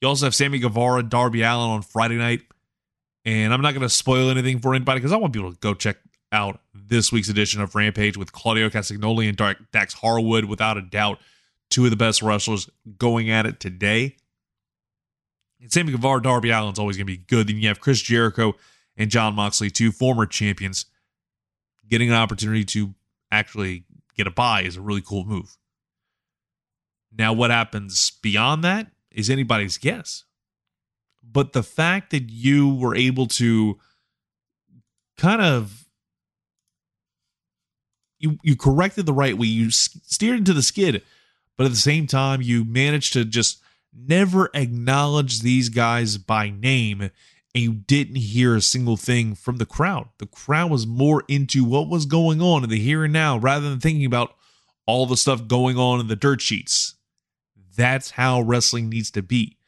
You 0.00 0.08
also 0.08 0.26
have 0.26 0.34
Sammy 0.34 0.58
Guevara, 0.58 1.02
Darby 1.02 1.42
Allin 1.42 1.70
on 1.70 1.82
Friday 1.82 2.16
night. 2.16 2.42
And 3.24 3.52
I'm 3.52 3.60
not 3.60 3.72
going 3.72 3.82
to 3.82 3.88
spoil 3.88 4.30
anything 4.30 4.60
for 4.60 4.74
anybody 4.74 5.00
because 5.00 5.12
I 5.12 5.16
want 5.16 5.34
people 5.34 5.52
to 5.52 5.58
go 5.58 5.74
check 5.74 5.96
out 6.32 6.60
this 6.74 7.12
week's 7.12 7.28
edition 7.28 7.60
of 7.60 7.74
Rampage 7.74 8.16
with 8.16 8.32
Claudio 8.32 8.68
Castagnoli 8.70 9.28
and 9.28 9.56
Dax 9.72 9.94
Harwood, 9.94 10.44
without 10.46 10.76
a 10.76 10.82
doubt, 10.82 11.18
two 11.70 11.84
of 11.84 11.90
the 11.90 11.96
best 11.96 12.22
wrestlers 12.22 12.68
going 12.98 13.30
at 13.30 13.46
it 13.46 13.60
today. 13.60 14.16
And 15.60 15.72
Sammy 15.72 15.92
Guevara, 15.92 16.22
Darby 16.22 16.52
Allin's 16.52 16.78
always 16.78 16.96
going 16.96 17.06
to 17.06 17.12
be 17.12 17.18
good. 17.18 17.48
Then 17.48 17.58
you 17.58 17.68
have 17.68 17.80
Chris 17.80 18.00
Jericho 18.00 18.54
and 18.96 19.10
Jon 19.10 19.34
Moxley, 19.34 19.70
two 19.70 19.92
former 19.92 20.26
champions 20.26 20.86
getting 21.88 22.08
an 22.08 22.14
opportunity 22.14 22.64
to 22.64 22.94
actually 23.30 23.84
get 24.16 24.26
a 24.26 24.30
buy 24.30 24.62
is 24.62 24.76
a 24.76 24.80
really 24.80 25.00
cool 25.00 25.24
move. 25.24 25.56
Now, 27.16 27.32
what 27.32 27.50
happens 27.50 28.12
beyond 28.22 28.62
that 28.64 28.88
is 29.10 29.30
anybody's 29.30 29.78
guess. 29.78 30.24
But 31.22 31.52
the 31.52 31.62
fact 31.62 32.10
that 32.10 32.30
you 32.30 32.74
were 32.74 32.94
able 32.94 33.26
to 33.28 33.78
kind 35.16 35.42
of 35.42 35.86
you 38.18 38.38
you 38.42 38.56
corrected 38.56 39.06
the 39.06 39.12
right 39.12 39.36
way, 39.36 39.46
you 39.46 39.70
steered 39.70 40.38
into 40.38 40.52
the 40.52 40.62
skid, 40.62 41.02
but 41.58 41.66
at 41.66 41.72
the 41.72 41.76
same 41.76 42.06
time 42.06 42.40
you 42.40 42.64
managed 42.64 43.12
to 43.12 43.26
just 43.26 43.60
never 43.93 44.49
acknowledge 44.55 45.40
these 45.40 45.69
guys 45.69 46.16
by 46.16 46.49
name 46.49 47.02
and 47.02 47.10
you 47.55 47.72
didn't 47.72 48.16
hear 48.16 48.55
a 48.55 48.60
single 48.60 48.96
thing 48.96 49.34
from 49.34 49.56
the 49.56 49.66
crowd. 49.66 50.08
The 50.19 50.26
crowd 50.26 50.70
was 50.70 50.87
more 50.87 51.25
into 51.28 51.64
what 51.64 51.88
was 51.88 52.06
going 52.06 52.40
on 52.40 52.62
in 52.62 52.70
the 52.70 52.78
here 52.78 53.05
and 53.05 53.12
now 53.12 53.37
rather 53.37 53.69
than 53.69 53.80
thinking 53.80 54.06
about 54.06 54.35
all 54.87 55.06
the 55.06 55.16
stuff 55.16 55.49
going 55.49 55.76
on 55.76 55.99
in 55.99 56.06
the 56.06 56.16
dirt 56.16 56.40
sheets. 56.40 56.94
That's 57.76 58.12
how 58.12 58.40
wrestling 58.40 58.88
needs 58.88 59.11
to 59.12 59.23
be. 59.23 59.59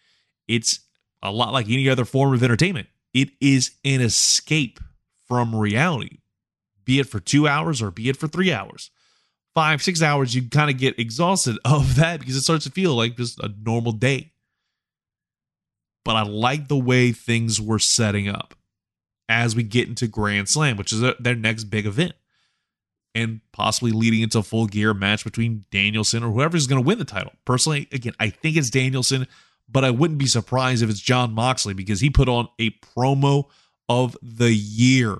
It's 0.47 0.81
a 1.23 1.33
lot 1.33 1.53
like 1.53 1.67
any 1.69 1.89
other 1.89 2.05
form 2.05 2.33
of 2.33 2.43
entertainment. 2.43 2.89
It 3.13 3.31
is 3.41 3.73
an 3.85 4.01
escape 4.01 4.79
from 5.27 5.55
reality, 5.57 6.19
be 6.85 7.01
it 7.01 7.09
for 7.09 7.19
two 7.19 7.49
hours 7.49 7.83
or 7.83 7.91
be 7.91 8.09
it 8.09 8.17
for 8.17 8.29
three 8.29 8.53
hours. 8.53 8.91
Five, 9.55 9.83
six 9.83 10.01
hours, 10.01 10.35
you 10.35 10.49
kind 10.49 10.71
of 10.71 10.79
get 10.79 10.99
exhausted 10.99 11.59
of 11.65 11.97
that 11.97 12.21
because 12.21 12.37
it 12.37 12.43
starts 12.43 12.65
to 12.65 12.71
feel 12.71 12.95
like 12.95 13.17
just 13.17 13.39
a 13.41 13.53
normal 13.65 13.93
day 13.93 14.33
but 16.05 16.17
I 16.17 16.23
like 16.23 16.69
the 16.69 16.77
way 16.77 17.13
things 17.13 17.61
were 17.61 17.79
setting 17.79 18.29
up 18.29 18.55
as 19.29 19.55
we 19.55 19.63
get 19.63 19.89
into 19.89 20.09
Grand 20.09 20.49
Slam, 20.49 20.77
which 20.77 20.93
is 20.93 21.01
their 21.21 21.35
next 21.35 21.65
big 21.65 21.87
event, 21.87 22.15
and 23.15 23.41
possibly 23.53 23.93
leading 23.93 24.23
into 24.23 24.39
a 24.39 24.43
full 24.43 24.67
gear 24.67 24.95
match 24.95 25.25
between 25.25 25.67
Danielson 25.71 26.25
or 26.25 26.33
whoever's 26.33 26.67
going 26.67 26.83
to 26.83 26.87
win 26.87 26.99
the 26.99 27.05
title. 27.05 27.33
Personally, 27.45 27.89
again, 27.93 28.15
I 28.19 28.31
think 28.31 28.57
it's 28.57 28.71
Danielson, 28.71 29.27
but 29.69 29.85
I 29.85 29.91
wouldn't 29.91 30.19
be 30.19 30.27
surprised 30.27 30.83
if 30.83 30.91
it's 30.91 31.01
Jon 31.01 31.33
Moxley 31.33 31.75
because 31.75 32.01
he 32.01 32.11
put 32.11 32.29
on 32.29 32.49
a 32.59 32.71
promo 32.71 33.45
of 33.89 34.17
the 34.23 34.53
year. 34.53 35.19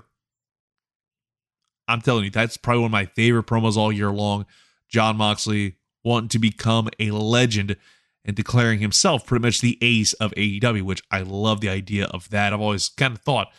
I'm 1.87 2.01
telling 2.01 2.23
you, 2.23 2.29
that's 2.29 2.57
probably 2.57 2.81
one 2.81 2.89
of 2.89 2.91
my 2.91 3.05
favorite 3.05 3.47
promos 3.47 3.75
all 3.77 3.91
year 3.91 4.11
long. 4.11 4.45
Jon 4.89 5.17
Moxley 5.17 5.75
wanting 6.03 6.29
to 6.29 6.39
become 6.39 6.89
a 6.99 7.11
legend 7.11 7.75
and 8.23 8.35
declaring 8.35 8.79
himself 8.79 9.25
pretty 9.25 9.41
much 9.41 9.61
the 9.61 9.77
ace 9.81 10.13
of 10.13 10.31
AEW, 10.31 10.83
which 10.83 11.01
I 11.09 11.21
love 11.21 11.61
the 11.61 11.69
idea 11.69 12.05
of 12.05 12.29
that. 12.29 12.53
I've 12.53 12.61
always 12.61 12.89
kind 12.89 13.15
of 13.15 13.21
thought 13.21 13.51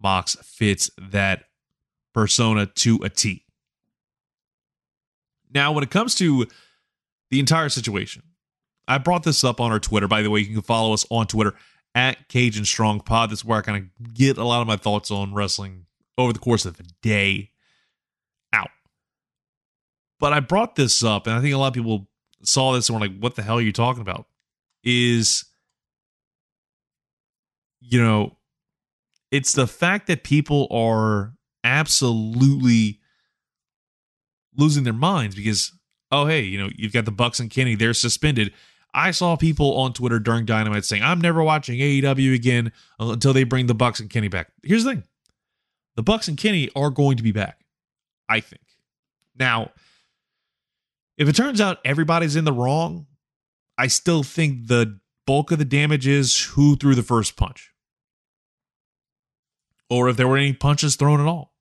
Mox 0.00 0.36
fits 0.42 0.90
that 0.98 1.44
persona 2.12 2.66
to 2.66 3.00
a 3.02 3.08
T. 3.08 3.44
Now, 5.52 5.72
when 5.72 5.84
it 5.84 5.90
comes 5.90 6.14
to 6.16 6.46
the 7.30 7.40
entire 7.40 7.68
situation, 7.68 8.22
I 8.86 8.98
brought 8.98 9.22
this 9.22 9.44
up 9.44 9.60
on 9.60 9.72
our 9.72 9.80
Twitter. 9.80 10.08
By 10.08 10.22
the 10.22 10.30
way, 10.30 10.40
you 10.40 10.52
can 10.52 10.62
follow 10.62 10.92
us 10.92 11.06
on 11.10 11.26
Twitter 11.26 11.54
at 11.94 12.28
Cajun 12.28 12.64
Strong 12.64 13.00
Pod. 13.00 13.30
That's 13.30 13.44
where 13.44 13.58
I 13.58 13.62
kind 13.62 13.90
of 13.98 14.14
get 14.14 14.36
a 14.36 14.44
lot 14.44 14.60
of 14.60 14.66
my 14.66 14.76
thoughts 14.76 15.10
on 15.10 15.32
wrestling 15.32 15.86
over 16.18 16.32
the 16.32 16.38
course 16.38 16.66
of 16.66 16.78
a 16.78 16.84
day. 17.02 17.50
But 20.24 20.32
I 20.32 20.40
brought 20.40 20.74
this 20.74 21.04
up, 21.04 21.26
and 21.26 21.36
I 21.36 21.42
think 21.42 21.52
a 21.52 21.58
lot 21.58 21.68
of 21.68 21.74
people 21.74 22.08
saw 22.42 22.72
this 22.72 22.88
and 22.88 22.98
were 22.98 23.06
like, 23.06 23.18
what 23.18 23.34
the 23.34 23.42
hell 23.42 23.58
are 23.58 23.60
you 23.60 23.74
talking 23.74 24.00
about? 24.00 24.24
Is, 24.82 25.44
you 27.82 28.02
know, 28.02 28.38
it's 29.30 29.52
the 29.52 29.66
fact 29.66 30.06
that 30.06 30.24
people 30.24 30.66
are 30.70 31.34
absolutely 31.62 33.00
losing 34.56 34.84
their 34.84 34.94
minds 34.94 35.36
because, 35.36 35.72
oh, 36.10 36.24
hey, 36.24 36.40
you 36.40 36.56
know, 36.56 36.70
you've 36.74 36.94
got 36.94 37.04
the 37.04 37.10
Bucks 37.10 37.38
and 37.38 37.50
Kenny, 37.50 37.74
they're 37.74 37.92
suspended. 37.92 38.54
I 38.94 39.10
saw 39.10 39.36
people 39.36 39.76
on 39.76 39.92
Twitter 39.92 40.20
during 40.20 40.46
Dynamite 40.46 40.86
saying, 40.86 41.02
I'm 41.02 41.20
never 41.20 41.42
watching 41.42 41.80
AEW 41.80 42.34
again 42.34 42.72
until 42.98 43.34
they 43.34 43.44
bring 43.44 43.66
the 43.66 43.74
Bucks 43.74 44.00
and 44.00 44.08
Kenny 44.08 44.28
back. 44.28 44.50
Here's 44.62 44.84
the 44.84 44.92
thing 44.92 45.02
the 45.96 46.02
Bucks 46.02 46.28
and 46.28 46.38
Kenny 46.38 46.70
are 46.74 46.88
going 46.88 47.18
to 47.18 47.22
be 47.22 47.32
back, 47.32 47.60
I 48.26 48.40
think. 48.40 48.62
Now, 49.38 49.72
if 51.16 51.28
it 51.28 51.36
turns 51.36 51.60
out 51.60 51.78
everybody's 51.84 52.36
in 52.36 52.44
the 52.44 52.52
wrong, 52.52 53.06
I 53.78 53.86
still 53.86 54.22
think 54.22 54.68
the 54.68 54.98
bulk 55.26 55.50
of 55.50 55.58
the 55.58 55.64
damage 55.64 56.06
is 56.06 56.42
who 56.42 56.76
threw 56.76 56.94
the 56.94 57.02
first 57.02 57.36
punch. 57.36 57.72
Or 59.90 60.08
if 60.08 60.16
there 60.16 60.28
were 60.28 60.36
any 60.36 60.52
punches 60.52 60.96
thrown 60.96 61.20
at 61.20 61.26
all. 61.26 61.52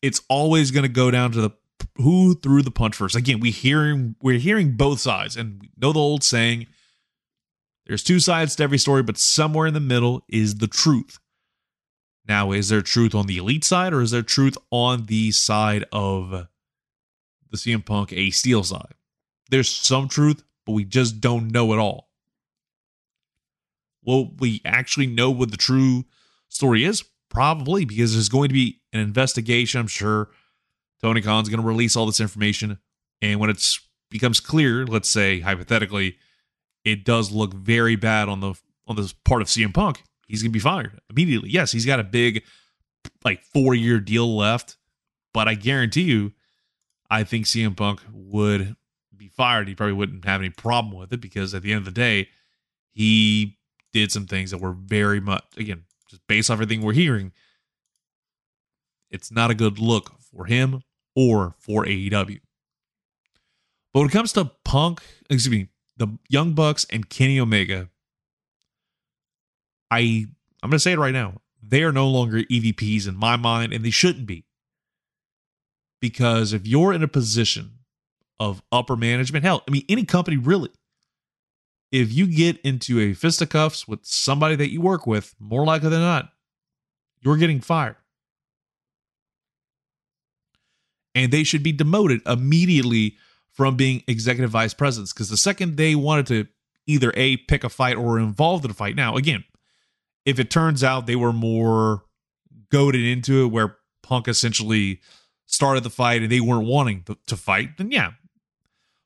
It's 0.00 0.22
always 0.28 0.70
going 0.70 0.84
to 0.84 0.88
go 0.88 1.10
down 1.10 1.32
to 1.32 1.40
the 1.40 1.50
who 1.96 2.34
threw 2.34 2.62
the 2.62 2.70
punch 2.70 2.96
first. 2.96 3.16
Again, 3.16 3.40
we 3.40 3.50
hearing 3.50 4.16
we're 4.22 4.38
hearing 4.38 4.76
both 4.76 5.00
sides, 5.00 5.36
and 5.36 5.60
we 5.60 5.70
know 5.76 5.92
the 5.92 6.00
old 6.00 6.24
saying: 6.24 6.66
"There's 7.86 8.02
two 8.02 8.20
sides 8.20 8.56
to 8.56 8.62
every 8.62 8.78
story, 8.78 9.02
but 9.02 9.18
somewhere 9.18 9.66
in 9.66 9.74
the 9.74 9.80
middle 9.80 10.24
is 10.28 10.56
the 10.56 10.66
truth." 10.66 11.18
Now, 12.26 12.52
is 12.52 12.68
there 12.68 12.82
truth 12.82 13.14
on 13.14 13.26
the 13.26 13.38
elite 13.38 13.64
side, 13.64 13.92
or 13.92 14.00
is 14.00 14.12
there 14.12 14.22
truth 14.22 14.56
on 14.70 15.06
the 15.06 15.32
side 15.32 15.84
of 15.92 16.48
the 17.52 17.58
CM 17.58 17.84
Punk 17.84 18.12
Ace 18.12 18.38
Steel 18.38 18.64
side? 18.64 18.94
There's 19.50 19.68
some 19.68 20.08
truth, 20.08 20.42
but 20.66 20.72
we 20.72 20.84
just 20.84 21.20
don't 21.20 21.48
know 21.48 21.72
it 21.72 21.78
all. 21.78 22.08
Will 24.04 24.34
we 24.38 24.60
actually 24.64 25.06
know 25.06 25.30
what 25.30 25.52
the 25.52 25.56
true 25.56 26.04
story 26.48 26.84
is? 26.84 27.04
Probably, 27.28 27.84
because 27.84 28.14
there's 28.14 28.28
going 28.28 28.48
to 28.48 28.54
be 28.54 28.80
an 28.92 29.00
investigation, 29.00 29.80
I'm 29.80 29.86
sure 29.86 30.30
Tony 31.00 31.20
Khan's 31.20 31.48
going 31.48 31.60
to 31.60 31.66
release 31.66 31.96
all 31.96 32.06
this 32.06 32.20
information. 32.20 32.78
And 33.20 33.38
when 33.38 33.48
it 33.48 33.64
becomes 34.10 34.40
clear, 34.40 34.84
let's 34.84 35.08
say 35.08 35.40
hypothetically, 35.40 36.16
it 36.84 37.04
does 37.04 37.30
look 37.30 37.54
very 37.54 37.96
bad 37.96 38.28
on 38.28 38.40
the 38.40 38.54
on 38.86 38.96
the 38.96 39.12
part 39.24 39.42
of 39.42 39.48
CM 39.48 39.72
Punk, 39.72 40.02
he's 40.26 40.42
going 40.42 40.50
to 40.50 40.56
be 40.56 40.60
fired 40.60 41.00
immediately. 41.08 41.50
Yes, 41.50 41.72
he's 41.72 41.86
got 41.86 42.00
a 42.00 42.04
big 42.04 42.42
like 43.24 43.42
4-year 43.54 44.00
deal 44.00 44.36
left, 44.36 44.76
but 45.32 45.48
I 45.48 45.54
guarantee 45.54 46.02
you 46.02 46.32
I 47.12 47.24
think 47.24 47.44
CM 47.44 47.76
Punk 47.76 48.00
would 48.10 48.74
be 49.14 49.28
fired. 49.28 49.68
He 49.68 49.74
probably 49.74 49.92
wouldn't 49.92 50.24
have 50.24 50.40
any 50.40 50.48
problem 50.48 50.98
with 50.98 51.12
it 51.12 51.20
because 51.20 51.52
at 51.52 51.60
the 51.60 51.70
end 51.70 51.80
of 51.80 51.84
the 51.84 51.90
day, 51.90 52.30
he 52.90 53.58
did 53.92 54.10
some 54.10 54.26
things 54.26 54.50
that 54.50 54.62
were 54.62 54.72
very 54.72 55.20
much 55.20 55.44
again, 55.58 55.84
just 56.08 56.26
based 56.26 56.50
off 56.50 56.54
everything 56.54 56.80
we're 56.80 56.94
hearing, 56.94 57.32
it's 59.10 59.30
not 59.30 59.50
a 59.50 59.54
good 59.54 59.78
look 59.78 60.14
for 60.20 60.46
him 60.46 60.80
or 61.14 61.54
for 61.58 61.84
AEW. 61.84 62.40
But 63.92 64.00
when 64.00 64.08
it 64.08 64.12
comes 64.12 64.32
to 64.32 64.46
Punk, 64.64 65.02
excuse 65.28 65.50
me, 65.50 65.68
the 65.98 66.18
Young 66.30 66.54
Bucks 66.54 66.86
and 66.88 67.10
Kenny 67.10 67.38
Omega, 67.38 67.90
I 69.90 70.28
I'm 70.62 70.70
to 70.70 70.78
say 70.78 70.92
it 70.92 70.98
right 70.98 71.12
now. 71.12 71.42
They 71.62 71.82
are 71.82 71.92
no 71.92 72.08
longer 72.08 72.38
EVPs 72.38 73.06
in 73.06 73.16
my 73.16 73.36
mind, 73.36 73.74
and 73.74 73.84
they 73.84 73.90
shouldn't 73.90 74.26
be. 74.26 74.46
Because 76.02 76.52
if 76.52 76.66
you're 76.66 76.92
in 76.92 77.02
a 77.02 77.08
position 77.08 77.78
of 78.40 78.60
upper 78.72 78.96
management, 78.96 79.44
hell, 79.44 79.62
I 79.66 79.70
mean, 79.70 79.84
any 79.88 80.04
company 80.04 80.36
really, 80.36 80.70
if 81.92 82.12
you 82.12 82.26
get 82.26 82.60
into 82.62 82.98
a 82.98 83.14
fisticuffs 83.14 83.86
with 83.86 84.00
somebody 84.02 84.56
that 84.56 84.72
you 84.72 84.80
work 84.80 85.06
with, 85.06 85.34
more 85.38 85.64
likely 85.64 85.90
than 85.90 86.00
not, 86.00 86.30
you're 87.20 87.36
getting 87.36 87.60
fired. 87.60 87.96
And 91.14 91.32
they 91.32 91.44
should 91.44 91.62
be 91.62 91.72
demoted 91.72 92.20
immediately 92.26 93.16
from 93.52 93.76
being 93.76 94.02
executive 94.08 94.50
vice 94.50 94.74
presidents 94.74 95.12
because 95.12 95.28
the 95.28 95.36
second 95.36 95.76
they 95.76 95.94
wanted 95.94 96.26
to 96.26 96.46
either 96.86 97.12
a 97.14 97.36
pick 97.36 97.62
a 97.62 97.68
fight 97.68 97.96
or 97.96 98.18
involved 98.18 98.64
in 98.64 98.70
a 98.72 98.74
fight. 98.74 98.96
Now 98.96 99.14
again 99.16 99.44
if 100.24 100.40
it 100.40 100.50
turns 100.50 100.82
out 100.82 101.06
they 101.06 101.16
were 101.16 101.32
more 101.32 102.02
goaded 102.70 103.04
into 103.04 103.44
it 103.44 103.48
where 103.48 103.76
punk 104.02 104.26
essentially 104.26 105.00
started 105.52 105.84
the 105.84 105.90
fight 105.90 106.22
and 106.22 106.32
they 106.32 106.40
weren't 106.40 106.66
wanting 106.66 107.04
to 107.26 107.36
fight 107.36 107.76
then 107.78 107.90
yeah. 107.90 108.12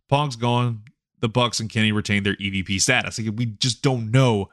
Pong's 0.08 0.36
gone. 0.36 0.84
The 1.20 1.28
bucks 1.28 1.60
and 1.60 1.68
kenny 1.68 1.92
retain 1.92 2.22
their 2.22 2.36
evp 2.36 2.80
status. 2.80 3.18
Like, 3.18 3.36
we 3.36 3.46
just 3.46 3.82
don't 3.82 4.10
know 4.10 4.50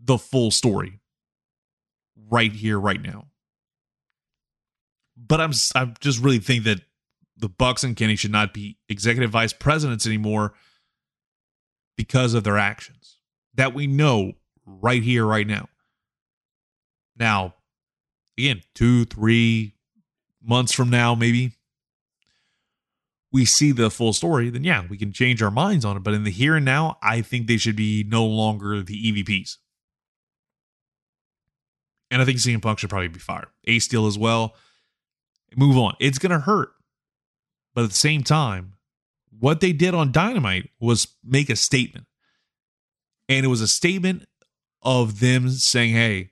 the 0.00 0.18
full 0.18 0.50
story 0.50 1.00
right 2.30 2.52
here 2.52 2.78
right 2.78 3.00
now. 3.00 3.26
But 5.16 5.40
I'm 5.40 5.52
I 5.74 5.92
just 6.00 6.20
really 6.20 6.38
think 6.38 6.64
that 6.64 6.80
the 7.36 7.48
Bucks 7.48 7.84
and 7.84 7.96
Kenny 7.96 8.16
should 8.16 8.32
not 8.32 8.52
be 8.52 8.78
executive 8.88 9.30
vice 9.30 9.52
presidents 9.52 10.06
anymore 10.06 10.54
because 11.96 12.34
of 12.34 12.44
their 12.44 12.58
actions 12.58 13.16
that 13.54 13.74
we 13.74 13.86
know 13.86 14.32
right 14.64 15.02
here, 15.02 15.24
right 15.24 15.46
now. 15.46 15.68
Now, 17.16 17.54
again, 18.36 18.62
two, 18.74 19.04
three 19.04 19.74
months 20.48 20.72
from 20.72 20.90
now, 20.90 21.14
maybe 21.14 21.52
we 23.30 23.44
see 23.44 23.72
the 23.72 23.90
full 23.90 24.12
story, 24.12 24.48
then 24.50 24.64
yeah, 24.64 24.84
we 24.88 24.96
can 24.96 25.12
change 25.12 25.42
our 25.42 25.50
minds 25.50 25.84
on 25.84 25.96
it. 25.96 26.02
But 26.02 26.14
in 26.14 26.24
the 26.24 26.30
here 26.30 26.56
and 26.56 26.64
now, 26.64 26.96
I 27.02 27.20
think 27.20 27.46
they 27.46 27.58
should 27.58 27.76
be 27.76 28.04
no 28.08 28.24
longer 28.24 28.82
the 28.82 29.12
EVPs. 29.12 29.56
And 32.10 32.22
I 32.22 32.24
think 32.24 32.38
CM 32.38 32.62
Punk 32.62 32.78
should 32.78 32.88
probably 32.88 33.08
be 33.08 33.18
fired. 33.18 33.48
Ace 33.66 33.84
Steel 33.84 34.06
as 34.06 34.16
well 34.16 34.54
move 35.56 35.78
on. 35.78 35.94
It's 36.00 36.18
going 36.18 36.32
to 36.32 36.40
hurt. 36.40 36.70
But 37.74 37.84
at 37.84 37.90
the 37.90 37.96
same 37.96 38.22
time, 38.24 38.74
what 39.38 39.60
they 39.60 39.72
did 39.72 39.94
on 39.94 40.12
Dynamite 40.12 40.70
was 40.80 41.08
make 41.24 41.48
a 41.48 41.56
statement. 41.56 42.06
And 43.28 43.44
it 43.44 43.48
was 43.48 43.60
a 43.60 43.68
statement 43.68 44.26
of 44.82 45.20
them 45.20 45.50
saying, 45.50 45.94
hey, 45.94 46.30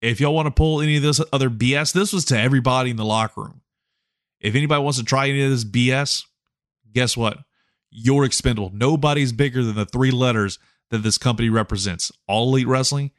if 0.00 0.20
y'all 0.20 0.34
want 0.34 0.46
to 0.46 0.50
pull 0.50 0.80
any 0.80 0.96
of 0.96 1.02
this 1.02 1.20
other 1.32 1.50
BS, 1.50 1.92
this 1.92 2.12
was 2.12 2.24
to 2.26 2.38
everybody 2.38 2.90
in 2.90 2.96
the 2.96 3.04
locker 3.04 3.42
room. 3.42 3.60
If 4.40 4.54
anybody 4.54 4.82
wants 4.82 4.98
to 4.98 5.04
try 5.04 5.28
any 5.28 5.42
of 5.42 5.50
this 5.50 5.64
BS, 5.64 6.24
guess 6.92 7.16
what? 7.16 7.38
You're 7.90 8.24
expendable. 8.24 8.70
Nobody's 8.72 9.32
bigger 9.32 9.62
than 9.62 9.74
the 9.74 9.84
three 9.84 10.10
letters 10.10 10.58
that 10.90 11.02
this 11.02 11.18
company 11.18 11.50
represents. 11.50 12.10
All 12.26 12.48
Elite 12.48 12.66
Wrestling, 12.66 13.10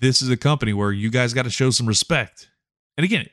this 0.00 0.22
is 0.22 0.30
a 0.30 0.36
company 0.36 0.72
where 0.72 0.92
you 0.92 1.10
guys 1.10 1.34
got 1.34 1.44
to 1.44 1.50
show 1.50 1.70
some 1.70 1.86
respect. 1.86 2.50
And 2.96 3.04
again, 3.04 3.26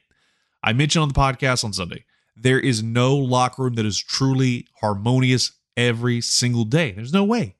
I 0.63 0.73
mentioned 0.73 1.03
on 1.03 1.09
the 1.09 1.13
podcast 1.13 1.63
on 1.63 1.73
Sunday, 1.73 2.05
there 2.35 2.59
is 2.59 2.83
no 2.83 3.15
locker 3.15 3.63
room 3.63 3.75
that 3.75 3.85
is 3.85 3.97
truly 3.97 4.67
harmonious 4.81 5.51
every 5.77 6.21
single 6.21 6.65
day. 6.65 6.91
There's 6.91 7.13
no 7.13 7.23
way. 7.23 7.55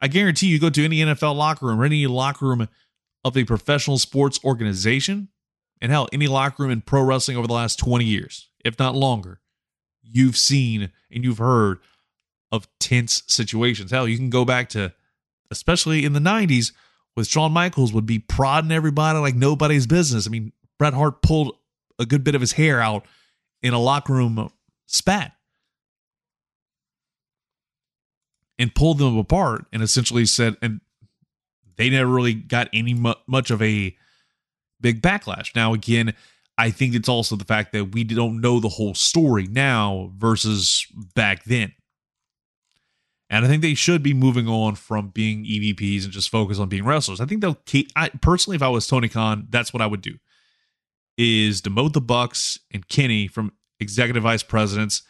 I 0.00 0.08
guarantee 0.08 0.48
you 0.48 0.60
go 0.60 0.70
to 0.70 0.84
any 0.84 0.98
NFL 0.98 1.34
locker 1.36 1.66
room 1.66 1.80
or 1.80 1.84
any 1.84 2.06
locker 2.06 2.46
room 2.46 2.68
of 3.24 3.36
a 3.36 3.44
professional 3.44 3.98
sports 3.98 4.38
organization, 4.44 5.28
and 5.80 5.90
hell, 5.90 6.08
any 6.12 6.26
locker 6.26 6.62
room 6.62 6.72
in 6.72 6.80
pro 6.80 7.02
wrestling 7.02 7.36
over 7.36 7.46
the 7.46 7.54
last 7.54 7.78
20 7.78 8.04
years, 8.04 8.48
if 8.64 8.78
not 8.78 8.94
longer, 8.94 9.40
you've 10.02 10.36
seen 10.36 10.90
and 11.10 11.24
you've 11.24 11.38
heard 11.38 11.78
of 12.52 12.68
tense 12.78 13.22
situations. 13.26 13.90
Hell, 13.90 14.06
you 14.06 14.16
can 14.16 14.30
go 14.30 14.44
back 14.44 14.68
to, 14.70 14.92
especially 15.50 16.04
in 16.04 16.12
the 16.12 16.20
90s, 16.20 16.72
with 17.16 17.26
Shawn 17.26 17.52
Michaels 17.52 17.92
would 17.92 18.06
be 18.06 18.18
prodding 18.18 18.72
everybody 18.72 19.18
like 19.18 19.34
nobody's 19.34 19.86
business. 19.86 20.26
I 20.26 20.30
mean, 20.30 20.52
Bret 20.78 20.94
Hart 20.94 21.22
pulled 21.22 21.56
a 21.98 22.06
good 22.06 22.24
bit 22.24 22.34
of 22.34 22.40
his 22.40 22.52
hair 22.52 22.80
out 22.80 23.06
in 23.62 23.72
a 23.72 23.78
locker 23.78 24.12
room 24.12 24.50
spat 24.86 25.32
and 28.58 28.74
pulled 28.74 28.98
them 28.98 29.16
apart 29.16 29.66
and 29.72 29.82
essentially 29.82 30.26
said, 30.26 30.56
and 30.60 30.80
they 31.76 31.90
never 31.90 32.10
really 32.10 32.34
got 32.34 32.68
any 32.72 32.94
much 33.26 33.50
of 33.50 33.62
a 33.62 33.96
big 34.80 35.02
backlash. 35.02 35.54
Now, 35.54 35.74
again, 35.74 36.14
I 36.56 36.70
think 36.70 36.94
it's 36.94 37.08
also 37.08 37.36
the 37.36 37.44
fact 37.44 37.72
that 37.72 37.92
we 37.92 38.04
don't 38.04 38.40
know 38.40 38.60
the 38.60 38.68
whole 38.68 38.94
story 38.94 39.46
now 39.46 40.12
versus 40.16 40.86
back 41.14 41.44
then. 41.44 41.72
And 43.30 43.44
I 43.44 43.48
think 43.48 43.62
they 43.62 43.74
should 43.74 44.02
be 44.02 44.14
moving 44.14 44.46
on 44.46 44.76
from 44.76 45.08
being 45.08 45.44
EVPs 45.44 46.04
and 46.04 46.12
just 46.12 46.30
focus 46.30 46.58
on 46.58 46.68
being 46.68 46.84
wrestlers. 46.84 47.20
I 47.20 47.26
think 47.26 47.40
they'll 47.40 47.58
keep, 47.66 47.90
I, 47.96 48.10
personally, 48.20 48.56
if 48.56 48.62
I 48.62 48.68
was 48.68 48.86
Tony 48.86 49.08
Khan, 49.08 49.48
that's 49.50 49.72
what 49.72 49.82
I 49.82 49.86
would 49.86 50.02
do 50.02 50.18
is 51.16 51.62
demote 51.62 51.92
the 51.92 52.00
Bucks 52.00 52.58
and 52.72 52.88
Kenny 52.88 53.28
from 53.28 53.52
executive 53.80 54.22
vice 54.22 54.42
presidents, 54.42 55.02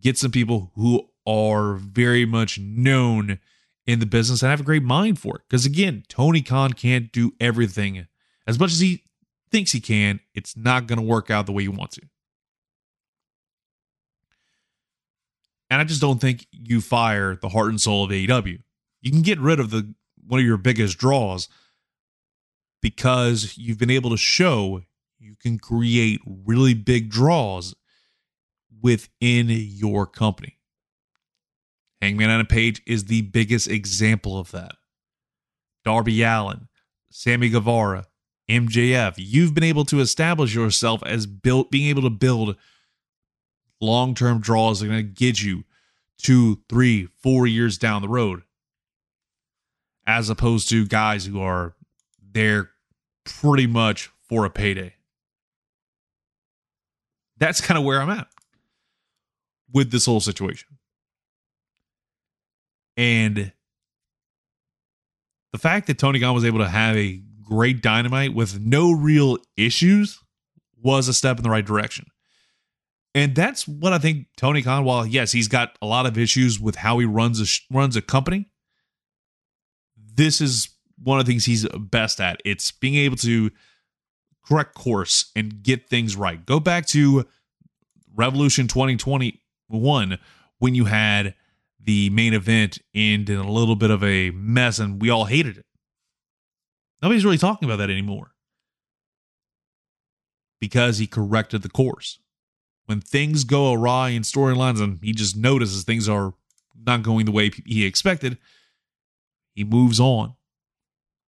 get 0.00 0.18
some 0.18 0.30
people 0.30 0.72
who 0.74 1.08
are 1.26 1.74
very 1.74 2.24
much 2.24 2.58
known 2.58 3.38
in 3.86 4.00
the 4.00 4.06
business 4.06 4.42
and 4.42 4.50
have 4.50 4.60
a 4.60 4.64
great 4.64 4.82
mind 4.82 5.18
for 5.18 5.36
it. 5.36 5.42
Because 5.48 5.64
again, 5.64 6.04
Tony 6.08 6.42
Khan 6.42 6.72
can't 6.72 7.12
do 7.12 7.32
everything 7.40 8.06
as 8.46 8.58
much 8.58 8.72
as 8.72 8.80
he 8.80 9.04
thinks 9.50 9.72
he 9.72 9.80
can. 9.80 10.20
It's 10.34 10.56
not 10.56 10.86
going 10.86 10.98
to 10.98 11.04
work 11.04 11.30
out 11.30 11.46
the 11.46 11.52
way 11.52 11.62
he 11.62 11.68
wants 11.68 11.96
to. 11.96 12.02
And 15.70 15.80
I 15.80 15.84
just 15.84 16.00
don't 16.00 16.20
think 16.20 16.46
you 16.52 16.80
fire 16.80 17.36
the 17.36 17.48
heart 17.48 17.70
and 17.70 17.80
soul 17.80 18.04
of 18.04 18.10
AEW. 18.10 18.62
You 19.00 19.10
can 19.10 19.22
get 19.22 19.38
rid 19.38 19.60
of 19.60 19.70
the 19.70 19.94
one 20.26 20.40
of 20.40 20.46
your 20.46 20.56
biggest 20.56 20.98
draws 20.98 21.48
because 22.80 23.56
you've 23.56 23.78
been 23.78 23.90
able 23.90 24.10
to 24.10 24.16
show 24.16 24.82
you 25.18 25.34
can 25.40 25.58
create 25.58 26.20
really 26.26 26.74
big 26.74 27.10
draws 27.10 27.74
within 28.80 29.48
your 29.48 30.06
company. 30.06 30.55
Hangman 32.00 32.30
Adam 32.30 32.46
Page 32.46 32.82
is 32.86 33.04
the 33.04 33.22
biggest 33.22 33.68
example 33.68 34.38
of 34.38 34.50
that. 34.52 34.72
Darby 35.84 36.22
Allin, 36.22 36.68
Sammy 37.10 37.48
Guevara, 37.48 38.06
MJF, 38.48 39.14
you've 39.16 39.54
been 39.54 39.64
able 39.64 39.84
to 39.86 40.00
establish 40.00 40.54
yourself 40.54 41.02
as 41.04 41.26
built 41.26 41.70
being 41.70 41.88
able 41.88 42.02
to 42.02 42.10
build 42.10 42.56
long-term 43.80 44.40
draws 44.40 44.80
that 44.80 44.86
are 44.86 44.90
going 44.90 45.06
to 45.06 45.12
get 45.12 45.42
you 45.42 45.64
two, 46.18 46.60
three, 46.68 47.08
four 47.22 47.46
years 47.46 47.78
down 47.78 48.02
the 48.02 48.08
road. 48.08 48.42
As 50.06 50.30
opposed 50.30 50.68
to 50.70 50.86
guys 50.86 51.26
who 51.26 51.40
are 51.40 51.74
there 52.22 52.70
pretty 53.24 53.66
much 53.66 54.10
for 54.28 54.44
a 54.44 54.50
payday. 54.50 54.94
That's 57.38 57.60
kind 57.60 57.76
of 57.76 57.84
where 57.84 58.00
I'm 58.00 58.10
at 58.10 58.28
with 59.72 59.90
this 59.90 60.06
whole 60.06 60.20
situation. 60.20 60.75
And 62.96 63.52
the 65.52 65.58
fact 65.58 65.86
that 65.86 65.98
Tony 65.98 66.20
Khan 66.20 66.34
was 66.34 66.44
able 66.44 66.58
to 66.58 66.68
have 66.68 66.96
a 66.96 67.22
great 67.42 67.82
dynamite 67.82 68.34
with 68.34 68.60
no 68.60 68.92
real 68.92 69.38
issues 69.56 70.18
was 70.82 71.08
a 71.08 71.14
step 71.14 71.36
in 71.36 71.42
the 71.42 71.50
right 71.50 71.64
direction. 71.64 72.06
And 73.14 73.34
that's 73.34 73.66
what 73.66 73.92
I 73.92 73.98
think 73.98 74.26
Tony 74.36 74.60
Khan, 74.60 74.84
while 74.84 75.06
yes, 75.06 75.32
he's 75.32 75.48
got 75.48 75.76
a 75.80 75.86
lot 75.86 76.04
of 76.04 76.18
issues 76.18 76.60
with 76.60 76.76
how 76.76 76.98
he 76.98 77.06
runs 77.06 77.40
a 77.40 77.74
runs 77.74 77.96
a 77.96 78.02
company, 78.02 78.50
this 79.96 80.40
is 80.40 80.68
one 81.02 81.18
of 81.18 81.24
the 81.24 81.32
things 81.32 81.46
he's 81.46 81.66
best 81.78 82.20
at. 82.20 82.40
It's 82.44 82.70
being 82.72 82.94
able 82.96 83.16
to 83.18 83.50
correct 84.46 84.74
course 84.74 85.30
and 85.34 85.62
get 85.62 85.88
things 85.88 86.16
right. 86.16 86.44
Go 86.44 86.60
back 86.60 86.86
to 86.88 87.26
Revolution 88.14 88.68
2021 88.68 90.18
when 90.58 90.74
you 90.74 90.84
had 90.84 91.34
the 91.86 92.10
main 92.10 92.34
event 92.34 92.80
end 92.94 93.30
in 93.30 93.38
a 93.38 93.50
little 93.50 93.76
bit 93.76 93.90
of 93.90 94.02
a 94.02 94.30
mess 94.32 94.80
and 94.80 95.00
we 95.00 95.08
all 95.08 95.24
hated 95.24 95.56
it. 95.56 95.64
Nobody's 97.00 97.24
really 97.24 97.38
talking 97.38 97.68
about 97.68 97.76
that 97.76 97.90
anymore 97.90 98.32
because 100.60 100.98
he 100.98 101.06
corrected 101.06 101.62
the 101.62 101.68
course. 101.68 102.18
When 102.86 103.00
things 103.00 103.44
go 103.44 103.72
awry 103.72 104.10
in 104.10 104.22
storylines 104.22 104.82
and 104.82 104.98
he 105.02 105.12
just 105.12 105.36
notices 105.36 105.84
things 105.84 106.08
are 106.08 106.34
not 106.84 107.02
going 107.02 107.24
the 107.24 107.32
way 107.32 107.50
he 107.64 107.86
expected, 107.86 108.36
he 109.54 109.62
moves 109.62 110.00
on, 110.00 110.34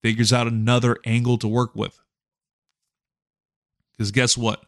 figures 0.02 0.34
out 0.34 0.48
another 0.48 0.98
angle 1.06 1.38
to 1.38 1.48
work 1.48 1.76
with. 1.76 2.00
Because 3.92 4.12
guess 4.12 4.38
what? 4.38 4.66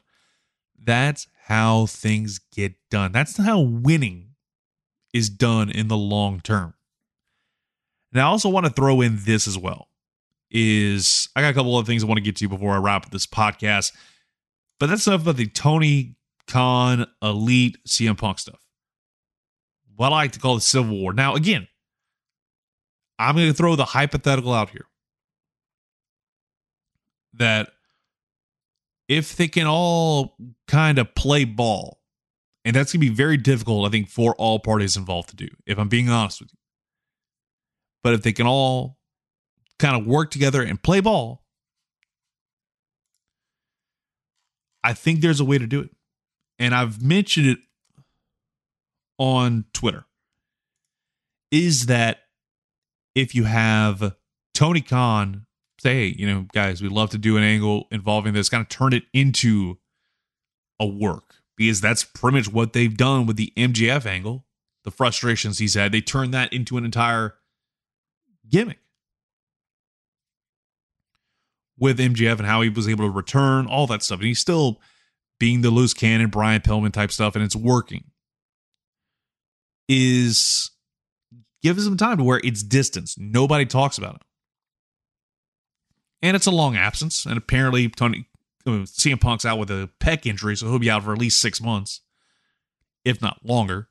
That's 0.82 1.28
how 1.46 1.88
things 1.88 2.40
get 2.54 2.76
done. 2.92 3.12
That's 3.12 3.38
how 3.38 3.60
winning 3.60 4.29
is 5.14 5.30
done 5.30 5.70
in 5.70 5.88
the 5.88 5.98
long 5.98 6.40
term. 6.42 6.74
And 8.12 8.22
I 8.22 8.26
also 8.26 8.50
want 8.50 8.66
to 8.66 8.72
throw 8.72 9.02
in 9.02 9.20
this 9.22 9.48
as 9.48 9.58
well. 9.58 9.88
Is 10.52 11.30
I 11.36 11.42
got 11.42 11.52
a 11.52 11.54
couple 11.54 11.78
of 11.78 11.86
things 11.86 12.04
I 12.04 12.08
want 12.08 12.18
to 12.18 12.24
get 12.24 12.36
to 12.38 12.50
before 12.50 12.74
I 12.74 12.78
wrap 12.78 13.12
this 13.12 13.28
podcast. 13.28 13.94
But 14.80 14.88
that's 14.90 15.06
enough 15.06 15.22
about 15.22 15.36
the 15.36 15.48
Tony 15.48 16.16
Khan 16.48 17.06
Elite 17.22 17.78
CM 17.88 18.18
Punk 18.18 18.40
stuff. 18.40 18.66
What 19.96 20.08
I 20.08 20.16
like 20.16 20.32
to 20.32 20.40
call 20.40 20.56
the 20.56 20.62
Civil 20.62 20.98
War. 20.98 21.14
Now, 21.14 21.36
again, 21.36 21.68
I'm 23.20 23.36
going 23.36 23.48
to 23.48 23.54
throw 23.54 23.76
the 23.76 23.86
hypothetical 23.86 24.54
out 24.54 24.70
here 24.70 24.88
that 27.34 27.70
if 29.08 29.36
they 29.36 29.48
can 29.48 29.68
all 29.68 30.38
kind 30.68 30.98
of 30.98 31.14
play 31.16 31.44
ball, 31.44 31.99
and 32.66 32.76
that's 32.76 32.92
going 32.92 33.02
to 33.02 33.10
be 33.10 33.16
very 33.16 33.38
difficult, 33.38 33.88
I 33.88 33.90
think, 33.90 34.10
for 34.10 34.36
all 34.36 34.60
parties 34.60 34.98
involved 34.98 35.30
to 35.30 35.36
do, 35.36 35.48
if 35.66 35.78
I'm 35.80 35.90
being 35.90 36.10
honest 36.10 36.42
with 36.42 36.52
you. 36.52 36.58
But 38.04 38.14
if 38.14 38.22
they 38.22 38.34
can 38.34 38.48
all 38.48 38.98
kind 39.78 40.00
of 40.00 40.06
work 40.06 40.32
together 40.32 40.62
and 40.62 40.82
play 40.82 41.00
ball, 41.00 41.44
I 44.84 44.94
think 44.94 45.22
there's 45.22 45.40
a 45.40 45.46
way 45.46 45.58
to 45.58 45.68
do 45.68 45.82
it. 45.82 45.90
And 46.58 46.76
I've 46.76 47.02
mentioned 47.02 47.48
it 47.48 47.60
on 49.18 49.66
Twitter. 49.74 50.06
Is 51.52 51.88
that 51.88 52.20
if 53.16 53.34
you 53.34 53.46
have 53.46 54.16
Tony 54.54 54.82
Khan 54.82 55.46
say, 55.80 55.94
hey, 55.94 56.16
you 56.18 56.28
know, 56.28 56.46
guys, 56.54 56.82
we'd 56.82 56.92
love 56.92 57.10
to 57.12 57.18
do 57.18 57.38
an 57.38 57.44
angle 57.44 57.88
involving 57.92 58.34
this, 58.34 58.50
kind 58.50 58.62
of 58.62 58.70
turn 58.70 58.94
it 58.94 59.04
into 59.14 59.78
a 60.80 60.86
work 60.86 61.36
because 61.60 61.82
that's 61.82 62.06
pretty 62.06 62.38
much 62.38 62.52
what 62.52 62.72
they've 62.72 62.96
done 62.96 63.26
with 63.26 63.36
the 63.36 63.52
MJF 63.58 64.06
angle. 64.06 64.46
The 64.86 64.92
frustrations 64.92 65.60
he's 65.60 65.74
had, 65.74 65.92
they 65.92 66.00
turned 66.00 66.34
that 66.34 66.54
into 66.54 66.78
an 66.78 66.86
entire 66.86 67.36
gimmick 68.50 68.80
with 71.78 72.00
MJF 72.00 72.38
and 72.38 72.48
how 72.48 72.62
he 72.62 72.70
was 72.70 72.88
able 72.88 73.06
to 73.06 73.12
return, 73.12 73.68
all 73.68 73.86
that 73.88 74.02
stuff. 74.02 74.20
And 74.20 74.28
he's 74.28 74.40
still 74.40 74.80
being 75.38 75.60
the 75.62 75.70
loose 75.70 75.94
cannon, 75.94 76.30
Brian 76.30 76.62
Pillman 76.62 76.94
type 76.94 77.12
stuff, 77.12 77.36
and 77.36 77.44
it's 77.44 77.58
working. 77.58 78.06
Is 79.90 80.72
give 81.62 81.78
him 81.78 81.84
some 81.84 81.98
time 81.98 82.18
to 82.20 82.24
where 82.24 82.40
it's 82.42 82.64
distance. 82.64 83.18
Nobody 83.20 83.66
talks 83.66 83.98
about 83.98 84.16
it 84.16 84.22
and 86.22 86.36
it's 86.36 86.46
a 86.46 86.52
long 86.52 86.76
absence. 86.76 87.26
And 87.26 87.38
apparently, 87.38 87.90
Tony 87.90 88.29
CM 88.70 89.20
Punk's 89.20 89.46
out 89.46 89.58
with 89.58 89.70
a 89.70 89.90
pec 90.00 90.26
injury, 90.26 90.56
so 90.56 90.68
he'll 90.68 90.80
be 90.80 90.90
out 90.90 91.04
for 91.04 91.14
at 91.14 91.20
least 91.20 91.40
six 91.40 91.62
months, 91.62 92.02
if 93.04 93.22
not 93.22 93.46
longer. 93.46 93.88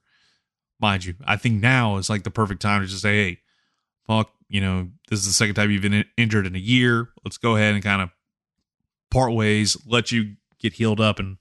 Mind 0.81 1.05
you, 1.05 1.15
I 1.27 1.37
think 1.37 1.61
now 1.61 1.97
is 1.97 2.09
like 2.09 2.23
the 2.23 2.31
perfect 2.31 2.63
time 2.63 2.83
to 2.83 2.87
just 2.87 3.03
say, 3.03 3.17
"Hey, 3.17 3.41
Punk, 4.07 4.29
you 4.49 4.61
know, 4.61 4.89
this 5.09 5.21
is 5.21 5.27
the 5.27 5.33
second 5.33 5.55
time 5.55 5.71
you've 5.71 5.83
been 5.83 6.05
injured 6.17 6.47
in 6.47 6.55
a 6.55 6.61
year. 6.61 7.11
Let's 7.25 7.39
go 7.39 7.57
ahead 7.57 7.75
and 7.75 7.83
kind 7.83 8.03
of 8.03 8.11
part 9.11 9.33
ways, 9.33 9.77
let 9.87 10.13
you 10.13 10.37
get 10.59 10.75
healed 10.75 11.01
up, 11.01 11.19
and 11.19 11.39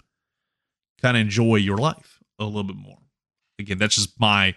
kind 1.01 1.15
of 1.17 1.21
enjoy 1.21 1.55
your 1.57 1.77
life 1.77 2.19
a 2.39 2.45
little 2.45 2.63
bit 2.63 2.77
more." 2.77 2.99
Again, 3.59 3.77
that's 3.77 3.95
just 3.95 4.19
my 4.19 4.55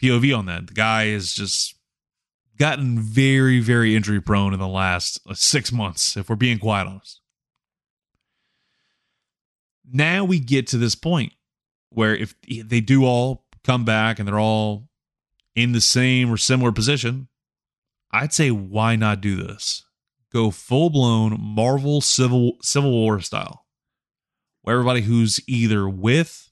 POV 0.00 0.36
on 0.36 0.46
that. 0.46 0.66
The 0.66 0.74
guy 0.74 1.04
is 1.04 1.32
just 1.32 1.74
gotten 2.58 2.98
very, 2.98 3.60
very 3.60 3.96
injury 3.96 4.20
prone 4.20 4.52
in 4.52 4.60
the 4.60 4.68
last 4.68 5.20
uh, 5.28 5.34
six 5.34 5.72
months, 5.72 6.16
if 6.16 6.28
we're 6.28 6.36
being 6.36 6.58
quite 6.58 6.86
honest. 6.86 7.21
Now 9.90 10.24
we 10.24 10.38
get 10.38 10.66
to 10.68 10.78
this 10.78 10.94
point 10.94 11.32
where 11.90 12.14
if 12.14 12.34
they 12.48 12.80
do 12.80 13.04
all 13.04 13.44
come 13.64 13.84
back 13.84 14.18
and 14.18 14.26
they're 14.26 14.40
all 14.40 14.88
in 15.54 15.72
the 15.72 15.80
same 15.80 16.30
or 16.30 16.36
similar 16.36 16.72
position, 16.72 17.28
I'd 18.10 18.32
say 18.32 18.50
why 18.50 18.96
not 18.96 19.20
do 19.20 19.36
this? 19.36 19.84
Go 20.32 20.50
full 20.50 20.90
blown 20.90 21.36
Marvel 21.38 22.00
Civil 22.00 22.56
Civil 22.62 22.90
War 22.90 23.20
style, 23.20 23.66
where 24.62 24.76
everybody 24.76 25.02
who's 25.02 25.40
either 25.46 25.88
with 25.88 26.50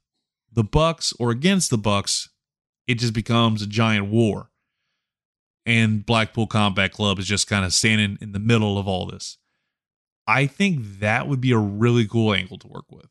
the 0.53 0.65
Bucks 0.65 1.15
or 1.19 1.31
against 1.31 1.71
the 1.71 1.79
Bucks, 1.79 2.29
it 2.87 2.97
just 2.97 3.15
becomes 3.15 3.63
a 3.63 3.67
giant 3.67 4.11
war 4.11 4.51
and 5.67 6.05
Blackpool 6.05 6.47
Combat 6.47 6.93
Club 6.93 7.19
is 7.19 7.27
just 7.27 7.47
kind 7.47 7.65
of 7.65 7.73
standing 7.73 8.19
in 8.21 8.33
the 8.33 8.39
middle 8.39 8.79
of 8.79 8.89
all 8.89 9.07
this. 9.07 9.39
I 10.27 10.47
think 10.47 11.01
that 11.01 11.29
would 11.29 11.41
be 11.41 11.53
a 11.53 11.59
really 11.59 12.07
cool 12.07 12.35
angle 12.35 12.59
to 12.59 12.69
work 12.69 12.87
with, 12.91 13.09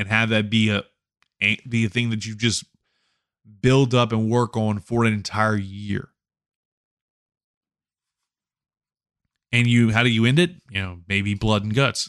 and 0.00 0.08
have 0.08 0.30
that 0.30 0.48
be 0.48 0.70
a 0.70 0.82
be 1.68 1.84
a 1.84 1.90
thing 1.90 2.08
that 2.08 2.24
you 2.24 2.34
just 2.34 2.64
build 3.60 3.94
up 3.94 4.12
and 4.12 4.30
work 4.30 4.56
on 4.56 4.78
for 4.78 5.04
an 5.04 5.12
entire 5.12 5.56
year. 5.56 6.08
And 9.52 9.66
you, 9.66 9.90
how 9.90 10.02
do 10.02 10.08
you 10.08 10.24
end 10.24 10.38
it? 10.38 10.52
You 10.70 10.80
know, 10.80 10.98
maybe 11.06 11.34
blood 11.34 11.64
and 11.64 11.74
guts 11.74 12.08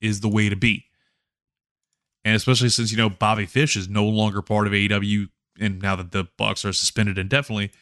is 0.00 0.20
the 0.20 0.28
way 0.28 0.48
to 0.48 0.56
be. 0.56 0.86
And 2.24 2.34
especially 2.34 2.70
since 2.70 2.90
you 2.90 2.96
know 2.96 3.10
Bobby 3.10 3.44
Fish 3.44 3.76
is 3.76 3.90
no 3.90 4.06
longer 4.06 4.40
part 4.40 4.66
of 4.66 4.72
AEW, 4.72 5.28
and 5.60 5.82
now 5.82 5.96
that 5.96 6.12
the 6.12 6.28
Bucks 6.38 6.64
are 6.64 6.72
suspended 6.72 7.18
indefinitely, 7.18 7.72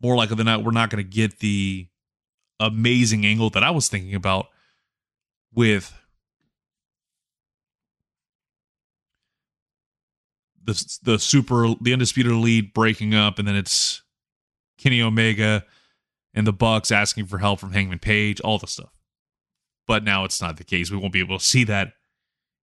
more 0.00 0.16
likely 0.16 0.34
than 0.34 0.46
not, 0.46 0.64
we're 0.64 0.72
not 0.72 0.90
going 0.90 1.04
to 1.04 1.08
get 1.08 1.38
the 1.38 1.86
amazing 2.58 3.24
angle 3.26 3.50
that 3.50 3.62
I 3.62 3.70
was 3.70 3.86
thinking 3.88 4.16
about 4.16 4.48
with 5.54 6.01
the 10.64 10.98
the 11.02 11.18
super 11.18 11.74
the 11.80 11.92
undisputed 11.92 12.32
Elite 12.32 12.74
breaking 12.74 13.14
up, 13.14 13.38
and 13.38 13.46
then 13.46 13.56
it's 13.56 14.02
Kenny 14.78 15.02
Omega 15.02 15.64
and 16.34 16.46
the 16.46 16.52
Bucks 16.52 16.90
asking 16.90 17.26
for 17.26 17.38
help 17.38 17.60
from 17.60 17.72
Hangman 17.72 17.98
Page, 17.98 18.40
all 18.40 18.58
the 18.58 18.66
stuff. 18.66 18.92
But 19.86 20.04
now 20.04 20.24
it's 20.24 20.40
not 20.40 20.56
the 20.56 20.64
case. 20.64 20.90
We 20.90 20.96
won't 20.96 21.12
be 21.12 21.20
able 21.20 21.38
to 21.38 21.44
see 21.44 21.64
that 21.64 21.92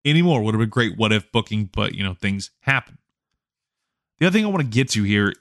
anymore. 0.04 0.42
Would 0.42 0.54
have 0.54 0.60
been 0.60 0.68
great 0.68 0.96
what 0.96 1.12
if 1.12 1.30
booking, 1.32 1.70
but 1.72 1.94
you 1.94 2.04
know 2.04 2.14
things 2.14 2.50
happen. 2.60 2.98
The 4.18 4.26
other 4.26 4.34
thing 4.36 4.44
I 4.44 4.48
want 4.48 4.62
to 4.62 4.68
get 4.68 4.90
to 4.90 5.02
here 5.02 5.34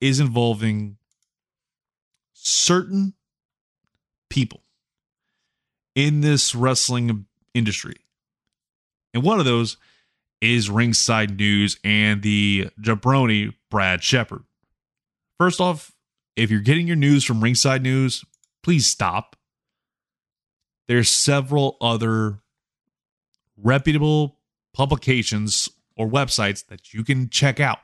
is 0.00 0.20
involving 0.20 0.96
certain 2.32 3.14
people 4.28 4.62
in 5.94 6.20
this 6.20 6.54
wrestling 6.54 7.26
industry. 7.54 7.96
And 9.12 9.22
one 9.22 9.38
of 9.38 9.44
those 9.44 9.76
is 10.40 10.70
Ringside 10.70 11.36
News 11.38 11.78
and 11.84 12.22
the 12.22 12.70
jabroni 12.80 13.54
Brad 13.70 14.02
Shepard. 14.02 14.44
First 15.38 15.60
off, 15.60 15.92
if 16.36 16.50
you're 16.50 16.60
getting 16.60 16.86
your 16.86 16.96
news 16.96 17.24
from 17.24 17.42
Ringside 17.42 17.82
News, 17.82 18.24
please 18.62 18.86
stop. 18.86 19.36
There's 20.88 21.10
several 21.10 21.76
other 21.80 22.40
reputable 23.56 24.38
publications 24.72 25.68
or 25.96 26.08
websites 26.08 26.66
that 26.66 26.94
you 26.94 27.04
can 27.04 27.28
check 27.28 27.60
out 27.60 27.78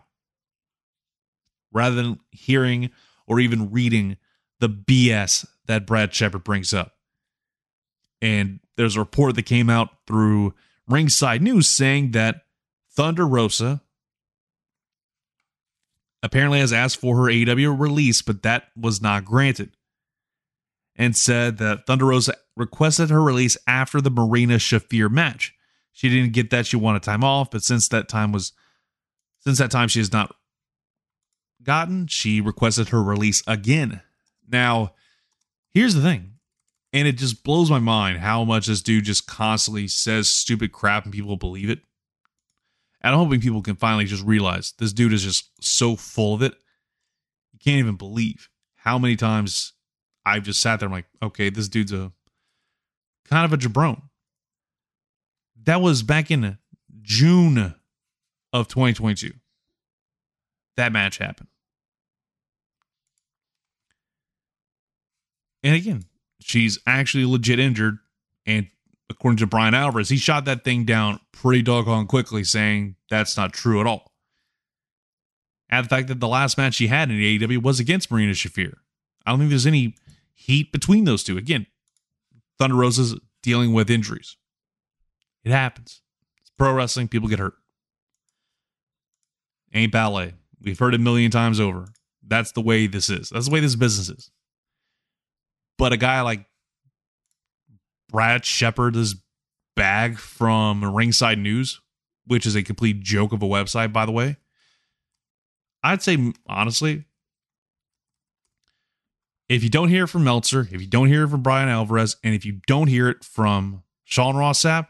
rather 1.72 1.94
than 1.94 2.18
hearing 2.30 2.90
or 3.26 3.40
even 3.40 3.70
reading 3.70 4.16
the 4.60 4.68
BS 4.68 5.46
that 5.66 5.86
Brad 5.86 6.14
Shepard 6.14 6.44
brings 6.44 6.72
up. 6.72 6.94
And 8.22 8.60
there's 8.76 8.96
a 8.96 9.00
report 9.00 9.34
that 9.34 9.42
came 9.42 9.68
out 9.68 9.90
through 10.06 10.54
Ringside 10.88 11.42
News 11.42 11.68
saying 11.68 12.12
that 12.12 12.45
Thunder 12.96 13.26
Rosa 13.26 13.82
apparently 16.22 16.58
has 16.60 16.72
asked 16.72 16.96
for 16.96 17.16
her 17.16 17.30
AEW 17.30 17.78
release, 17.78 18.22
but 18.22 18.42
that 18.42 18.68
was 18.74 19.00
not 19.00 19.24
granted. 19.24 19.76
And 20.96 21.14
said 21.14 21.58
that 21.58 21.86
Thunder 21.86 22.06
Rosa 22.06 22.34
requested 22.56 23.10
her 23.10 23.22
release 23.22 23.58
after 23.66 24.00
the 24.00 24.10
Marina 24.10 24.56
Shafir 24.56 25.10
match. 25.10 25.54
She 25.92 26.08
didn't 26.08 26.32
get 26.32 26.50
that; 26.50 26.66
she 26.66 26.76
wanted 26.76 27.02
time 27.02 27.22
off, 27.22 27.50
but 27.50 27.62
since 27.62 27.88
that 27.88 28.08
time 28.08 28.32
was, 28.32 28.52
since 29.40 29.58
that 29.58 29.70
time 29.70 29.88
she 29.88 29.98
has 29.98 30.12
not 30.12 30.34
gotten, 31.62 32.06
she 32.06 32.40
requested 32.40 32.88
her 32.88 33.02
release 33.02 33.42
again. 33.46 34.00
Now, 34.48 34.94
here's 35.74 35.94
the 35.94 36.02
thing, 36.02 36.34
and 36.94 37.06
it 37.06 37.18
just 37.18 37.44
blows 37.44 37.70
my 37.70 37.78
mind 37.78 38.18
how 38.18 38.44
much 38.44 38.66
this 38.66 38.80
dude 38.80 39.04
just 39.04 39.26
constantly 39.26 39.88
says 39.88 40.28
stupid 40.30 40.72
crap 40.72 41.04
and 41.04 41.12
people 41.12 41.36
believe 41.36 41.68
it. 41.68 41.80
And 43.06 43.14
I'm 43.14 43.20
hoping 43.20 43.40
people 43.40 43.62
can 43.62 43.76
finally 43.76 44.04
just 44.04 44.24
realize 44.24 44.72
this 44.78 44.92
dude 44.92 45.12
is 45.12 45.22
just 45.22 45.48
so 45.64 45.94
full 45.94 46.34
of 46.34 46.42
it. 46.42 46.54
You 47.52 47.60
can't 47.62 47.78
even 47.78 47.94
believe 47.94 48.48
how 48.74 48.98
many 48.98 49.14
times 49.14 49.74
I've 50.24 50.42
just 50.42 50.60
sat 50.60 50.80
there. 50.80 50.88
I'm 50.88 50.92
like, 50.92 51.06
okay, 51.22 51.48
this 51.48 51.68
dude's 51.68 51.92
a 51.92 52.10
kind 53.30 53.44
of 53.44 53.52
a 53.52 53.58
jabron. 53.58 54.02
That 55.62 55.80
was 55.80 56.02
back 56.02 56.32
in 56.32 56.58
June 57.00 57.76
of 58.52 58.66
2022. 58.66 59.34
That 60.76 60.90
match 60.90 61.18
happened. 61.18 61.48
And 65.62 65.76
again, 65.76 66.06
she's 66.40 66.80
actually 66.88 67.24
legit 67.24 67.60
injured. 67.60 67.98
And 68.46 68.66
according 69.10 69.38
to 69.38 69.46
Bryan 69.46 69.74
Alvarez, 69.74 70.08
he 70.08 70.16
shot 70.16 70.44
that 70.46 70.64
thing 70.64 70.84
down 70.84 71.20
pretty 71.32 71.62
doggone 71.62 72.06
quickly, 72.06 72.44
saying 72.44 72.96
that's 73.10 73.36
not 73.36 73.52
true 73.52 73.80
at 73.80 73.86
all. 73.86 74.12
And 75.68 75.84
the 75.84 75.88
fact 75.88 76.08
that 76.08 76.20
the 76.20 76.28
last 76.28 76.56
match 76.58 76.78
he 76.78 76.86
had 76.86 77.10
in 77.10 77.16
AEW 77.16 77.62
was 77.62 77.80
against 77.80 78.10
Marina 78.10 78.32
Shafir. 78.32 78.74
I 79.24 79.30
don't 79.30 79.40
think 79.40 79.50
there's 79.50 79.66
any 79.66 79.94
heat 80.34 80.70
between 80.70 81.04
those 81.04 81.24
two. 81.24 81.36
Again, 81.36 81.66
Thunder 82.58 82.76
Rosa's 82.76 83.18
dealing 83.42 83.72
with 83.72 83.90
injuries. 83.90 84.36
It 85.44 85.50
happens. 85.50 86.02
It's 86.40 86.50
pro 86.56 86.72
wrestling. 86.72 87.08
People 87.08 87.28
get 87.28 87.38
hurt. 87.38 87.54
Ain't 89.74 89.92
ballet. 89.92 90.34
We've 90.60 90.78
heard 90.78 90.94
it 90.94 91.00
a 91.00 91.02
million 91.02 91.30
times 91.30 91.60
over. 91.60 91.86
That's 92.26 92.52
the 92.52 92.60
way 92.60 92.86
this 92.86 93.10
is. 93.10 93.30
That's 93.30 93.46
the 93.46 93.52
way 93.52 93.60
this 93.60 93.76
business 93.76 94.08
is. 94.08 94.30
But 95.78 95.92
a 95.92 95.96
guy 95.96 96.20
like 96.22 96.46
Brad 98.10 98.44
Shepard 98.44 98.96
is 98.96 99.16
bag 99.74 100.18
from 100.18 100.84
Ringside 100.84 101.38
News, 101.38 101.80
which 102.26 102.46
is 102.46 102.54
a 102.54 102.62
complete 102.62 103.00
joke 103.00 103.32
of 103.32 103.42
a 103.42 103.46
website, 103.46 103.92
by 103.92 104.06
the 104.06 104.12
way. 104.12 104.36
I'd 105.82 106.02
say, 106.02 106.32
honestly, 106.46 107.04
if 109.48 109.62
you 109.62 109.68
don't 109.68 109.88
hear 109.88 110.04
it 110.04 110.08
from 110.08 110.24
Meltzer, 110.24 110.68
if 110.72 110.80
you 110.80 110.88
don't 110.88 111.08
hear 111.08 111.24
it 111.24 111.28
from 111.28 111.42
Bryan 111.42 111.68
Alvarez, 111.68 112.16
and 112.24 112.34
if 112.34 112.44
you 112.44 112.60
don't 112.66 112.88
hear 112.88 113.08
it 113.08 113.22
from 113.22 113.82
Sean 114.04 114.36
Ross 114.36 114.62
Sapp, 114.62 114.88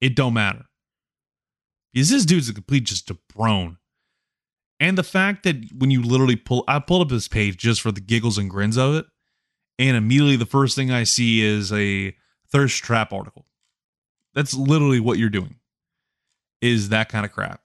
it 0.00 0.16
don't 0.16 0.34
matter. 0.34 0.64
Because 1.92 2.10
this 2.10 2.24
dude's 2.24 2.48
a 2.48 2.54
complete 2.54 2.84
just 2.84 3.10
a 3.10 3.18
brone. 3.34 3.78
And 4.78 4.96
the 4.96 5.02
fact 5.02 5.42
that 5.44 5.56
when 5.76 5.90
you 5.90 6.02
literally 6.02 6.36
pull, 6.36 6.64
I 6.68 6.78
pulled 6.78 7.02
up 7.02 7.08
this 7.08 7.28
page 7.28 7.56
just 7.56 7.80
for 7.80 7.92
the 7.92 8.00
giggles 8.00 8.38
and 8.38 8.50
grins 8.50 8.76
of 8.76 8.94
it, 8.94 9.06
and 9.78 9.96
immediately 9.96 10.36
the 10.36 10.46
first 10.46 10.76
thing 10.76 10.90
I 10.90 11.04
see 11.04 11.42
is 11.42 11.72
a 11.72 12.14
thirst 12.50 12.82
trap 12.82 13.12
article. 13.12 13.46
That's 14.34 14.54
literally 14.54 15.00
what 15.00 15.18
you're 15.18 15.30
doing. 15.30 15.56
Is 16.60 16.90
that 16.90 17.08
kind 17.08 17.24
of 17.24 17.32
crap. 17.32 17.60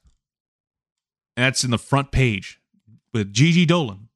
And 1.35 1.45
that's 1.45 1.63
in 1.63 1.71
the 1.71 1.77
front 1.77 2.11
page 2.11 2.59
with 3.13 3.33
Gigi 3.33 3.65
Dolan. 3.65 4.09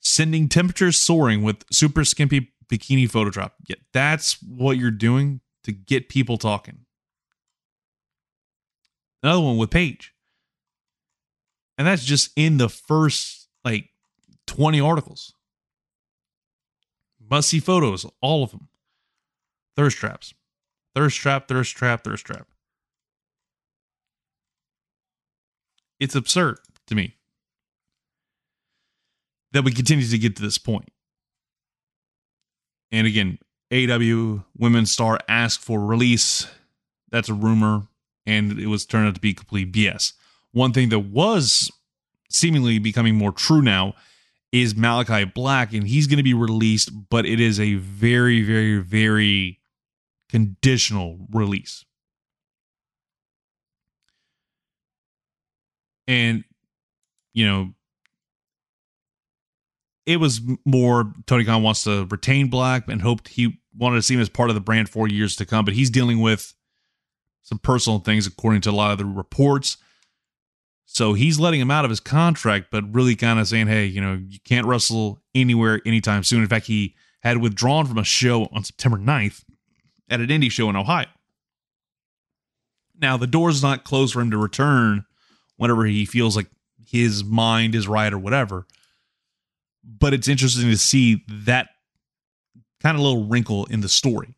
Sending 0.00 0.48
temperatures 0.48 0.98
soaring 0.98 1.42
with 1.42 1.64
super 1.70 2.04
skimpy 2.04 2.52
bikini 2.70 3.10
photo 3.10 3.30
drop. 3.30 3.54
Yeah, 3.66 3.76
that's 3.92 4.40
what 4.42 4.78
you're 4.78 4.90
doing 4.90 5.40
to 5.64 5.72
get 5.72 6.08
people 6.08 6.38
talking. 6.38 6.80
Another 9.22 9.42
one 9.42 9.56
with 9.56 9.70
Paige. 9.70 10.14
And 11.76 11.86
that's 11.86 12.04
just 12.04 12.30
in 12.36 12.58
the 12.58 12.68
first 12.68 13.48
like 13.64 13.88
20 14.46 14.80
articles. 14.80 15.34
Must 17.30 17.48
see 17.48 17.60
photos, 17.60 18.06
all 18.20 18.42
of 18.42 18.50
them. 18.50 18.68
Thirst 19.76 19.98
traps. 19.98 20.34
Thirst 20.94 21.18
trap, 21.18 21.48
thirst 21.48 21.76
trap, 21.76 22.04
thirst 22.04 22.24
trap. 22.24 22.46
It's 26.00 26.14
absurd 26.14 26.58
to 26.86 26.94
me 26.94 27.14
that 29.52 29.64
we 29.64 29.72
continue 29.72 30.06
to 30.06 30.18
get 30.18 30.36
to 30.36 30.42
this 30.42 30.58
point. 30.58 30.88
And 32.90 33.06
again, 33.06 33.38
AW 33.72 34.44
Women's 34.56 34.90
Star 34.90 35.18
asked 35.28 35.60
for 35.60 35.84
release. 35.84 36.46
That's 37.10 37.28
a 37.28 37.34
rumor, 37.34 37.86
and 38.26 38.58
it 38.58 38.66
was 38.66 38.86
turned 38.86 39.08
out 39.08 39.14
to 39.14 39.20
be 39.20 39.34
complete 39.34 39.72
BS. 39.72 40.12
One 40.52 40.72
thing 40.72 40.88
that 40.90 41.00
was 41.00 41.70
seemingly 42.30 42.78
becoming 42.78 43.16
more 43.16 43.32
true 43.32 43.62
now 43.62 43.94
is 44.52 44.74
Malakai 44.74 45.32
Black, 45.34 45.72
and 45.72 45.86
he's 45.86 46.06
going 46.06 46.16
to 46.16 46.22
be 46.22 46.34
released, 46.34 46.90
but 47.10 47.26
it 47.26 47.40
is 47.40 47.60
a 47.60 47.74
very, 47.74 48.42
very, 48.42 48.78
very 48.78 49.60
conditional 50.28 51.18
release. 51.30 51.84
And, 56.06 56.44
you 57.34 57.46
know, 57.46 57.74
it 60.06 60.16
was 60.18 60.40
more 60.64 61.12
Tony 61.26 61.44
Khan 61.44 61.62
wants 61.62 61.84
to 61.84 62.06
retain 62.06 62.48
Black 62.48 62.88
and 62.88 63.02
hoped 63.02 63.28
he 63.28 63.60
wanted 63.76 63.96
to 63.96 64.02
see 64.02 64.14
him 64.14 64.20
as 64.20 64.30
part 64.30 64.48
of 64.48 64.54
the 64.54 64.60
brand 64.60 64.88
for 64.88 65.06
years 65.06 65.36
to 65.36 65.44
come, 65.44 65.66
but 65.66 65.74
he's 65.74 65.90
dealing 65.90 66.20
with 66.20 66.54
some 67.42 67.58
personal 67.58 67.98
things 67.98 68.26
according 68.26 68.62
to 68.62 68.70
a 68.70 68.72
lot 68.72 68.92
of 68.92 68.98
the 68.98 69.04
reports. 69.04 69.76
So 70.90 71.12
he's 71.12 71.38
letting 71.38 71.60
him 71.60 71.70
out 71.70 71.84
of 71.84 71.90
his 71.90 72.00
contract, 72.00 72.68
but 72.70 72.82
really 72.94 73.14
kind 73.14 73.38
of 73.38 73.46
saying, 73.46 73.66
hey, 73.66 73.84
you 73.84 74.00
know, 74.00 74.18
you 74.26 74.38
can't 74.46 74.66
wrestle 74.66 75.20
anywhere 75.34 75.82
anytime 75.84 76.24
soon. 76.24 76.40
In 76.40 76.48
fact, 76.48 76.66
he 76.66 76.94
had 77.20 77.36
withdrawn 77.36 77.86
from 77.86 77.98
a 77.98 78.04
show 78.04 78.48
on 78.52 78.64
September 78.64 78.96
9th 78.96 79.44
at 80.08 80.20
an 80.20 80.28
indie 80.28 80.50
show 80.50 80.70
in 80.70 80.76
Ohio. 80.76 81.06
Now, 82.98 83.18
the 83.18 83.26
door's 83.26 83.62
not 83.62 83.84
closed 83.84 84.14
for 84.14 84.22
him 84.22 84.30
to 84.30 84.38
return 84.38 85.04
whenever 85.58 85.84
he 85.84 86.06
feels 86.06 86.34
like 86.34 86.46
his 86.86 87.22
mind 87.22 87.74
is 87.74 87.86
right 87.86 88.12
or 88.12 88.18
whatever. 88.18 88.66
But 89.84 90.14
it's 90.14 90.26
interesting 90.26 90.70
to 90.70 90.78
see 90.78 91.22
that 91.28 91.68
kind 92.80 92.96
of 92.96 93.02
little 93.02 93.26
wrinkle 93.26 93.66
in 93.66 93.82
the 93.82 93.90
story. 93.90 94.34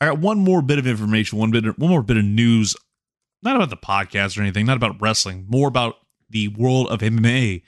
I 0.00 0.06
got 0.06 0.18
one 0.18 0.38
more 0.38 0.62
bit 0.62 0.80
of 0.80 0.86
information, 0.88 1.38
one 1.38 1.52
bit, 1.52 1.78
one 1.78 1.90
more 1.90 2.02
bit 2.02 2.16
of 2.16 2.24
news 2.24 2.74
not 3.42 3.56
about 3.56 3.70
the 3.70 3.76
podcast 3.76 4.38
or 4.38 4.42
anything, 4.42 4.66
not 4.66 4.76
about 4.76 5.00
wrestling, 5.00 5.46
more 5.48 5.68
about 5.68 5.96
the 6.30 6.48
world 6.48 6.88
of 6.88 7.00
MMA. 7.00 7.62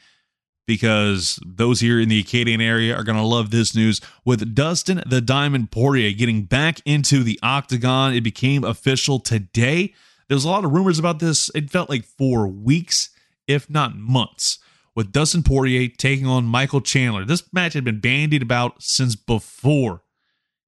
Because 0.67 1.39
those 1.45 1.81
here 1.81 2.01
in 2.01 2.09
the 2.09 2.21
Acadian 2.21 2.63
area 2.63 2.97
are 2.97 3.03
going 3.03 3.19
to 3.19 3.23
love 3.23 3.51
this 3.51 3.75
news. 3.75 4.01
With 4.25 4.55
Dustin 4.55 5.03
the 5.07 5.21
Diamond 5.21 5.71
Poirier 5.71 6.13
getting 6.13 6.45
back 6.45 6.81
into 6.87 7.23
the 7.23 7.39
octagon, 7.43 8.15
it 8.15 8.23
became 8.23 8.65
official 8.65 9.21
today. 9.21 9.93
There 10.29 10.37
was 10.37 10.47
a 10.47 10.49
lot 10.49 10.65
of 10.65 10.73
rumors 10.73 10.99
about 10.99 11.19
this. 11.19 11.51
It 11.55 11.69
felt 11.69 11.91
like 11.91 12.07
for 12.07 12.49
weeks, 12.49 13.11
if 13.47 13.69
not 13.69 13.95
months, 13.95 14.59
with 14.95 15.13
Dustin 15.13 15.43
Poirier 15.43 15.89
taking 15.89 16.27
on 16.27 16.47
Michael 16.47 16.81
Chandler. 16.81 17.27
This 17.27 17.53
match 17.53 17.75
had 17.75 17.85
been 17.85 18.01
bandied 18.01 18.41
about 18.41 18.83
since 18.83 19.17
before 19.17 20.03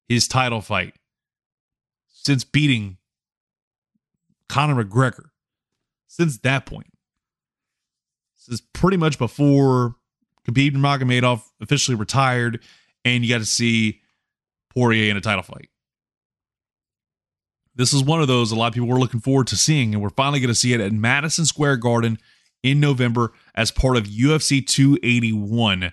his 0.07 0.27
title 0.27 0.61
fight, 0.61 0.93
since 2.07 2.43
beating 2.43 2.97
Conor 4.49 4.83
McGregor 4.83 5.25
since 6.07 6.37
that 6.39 6.65
point. 6.65 6.91
This 8.37 8.59
is 8.59 8.67
pretty 8.73 8.97
much 8.97 9.17
before 9.17 9.95
Khabib 10.47 10.73
Nurmagomedov 10.73 11.43
officially 11.61 11.95
retired, 11.95 12.63
and 13.03 13.23
you 13.23 13.33
got 13.33 13.39
to 13.39 13.45
see 13.45 14.01
Poirier 14.73 15.11
in 15.11 15.17
a 15.17 15.21
title 15.21 15.43
fight. 15.43 15.69
This 17.75 17.93
is 17.93 18.03
one 18.03 18.21
of 18.21 18.27
those 18.27 18.51
a 18.51 18.55
lot 18.55 18.67
of 18.67 18.73
people 18.73 18.87
were 18.87 18.99
looking 18.99 19.19
forward 19.19 19.47
to 19.47 19.55
seeing, 19.55 19.93
and 19.93 20.01
we're 20.01 20.09
finally 20.09 20.39
going 20.39 20.49
to 20.49 20.55
see 20.55 20.73
it 20.73 20.81
at 20.81 20.91
Madison 20.91 21.45
Square 21.45 21.77
Garden 21.77 22.17
in 22.63 22.79
November 22.79 23.33
as 23.53 23.69
part 23.69 23.97
of 23.97 24.05
UFC 24.05 24.65
281. 24.65 25.91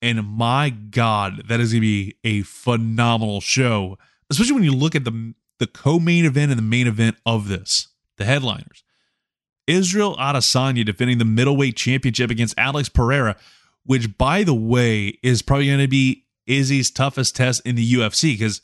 And 0.00 0.26
my 0.26 0.70
God, 0.70 1.48
that 1.48 1.60
is 1.60 1.72
going 1.72 1.82
to 1.82 1.86
be 1.86 2.16
a 2.24 2.42
phenomenal 2.42 3.40
show, 3.40 3.98
especially 4.30 4.54
when 4.54 4.64
you 4.64 4.74
look 4.74 4.94
at 4.94 5.04
the, 5.04 5.34
the 5.58 5.66
co 5.66 5.98
main 5.98 6.24
event 6.24 6.50
and 6.50 6.58
the 6.58 6.62
main 6.62 6.86
event 6.86 7.16
of 7.24 7.48
this, 7.48 7.88
the 8.16 8.24
headliners. 8.24 8.82
Israel 9.66 10.16
Adesanya 10.16 10.84
defending 10.84 11.18
the 11.18 11.24
middleweight 11.24 11.76
championship 11.76 12.30
against 12.30 12.54
Alex 12.58 12.88
Pereira, 12.88 13.36
which, 13.84 14.18
by 14.18 14.42
the 14.42 14.54
way, 14.54 15.18
is 15.22 15.42
probably 15.42 15.66
going 15.66 15.78
to 15.78 15.88
be 15.88 16.24
Izzy's 16.46 16.90
toughest 16.90 17.36
test 17.36 17.62
in 17.64 17.74
the 17.76 17.92
UFC 17.94 18.34
because 18.34 18.60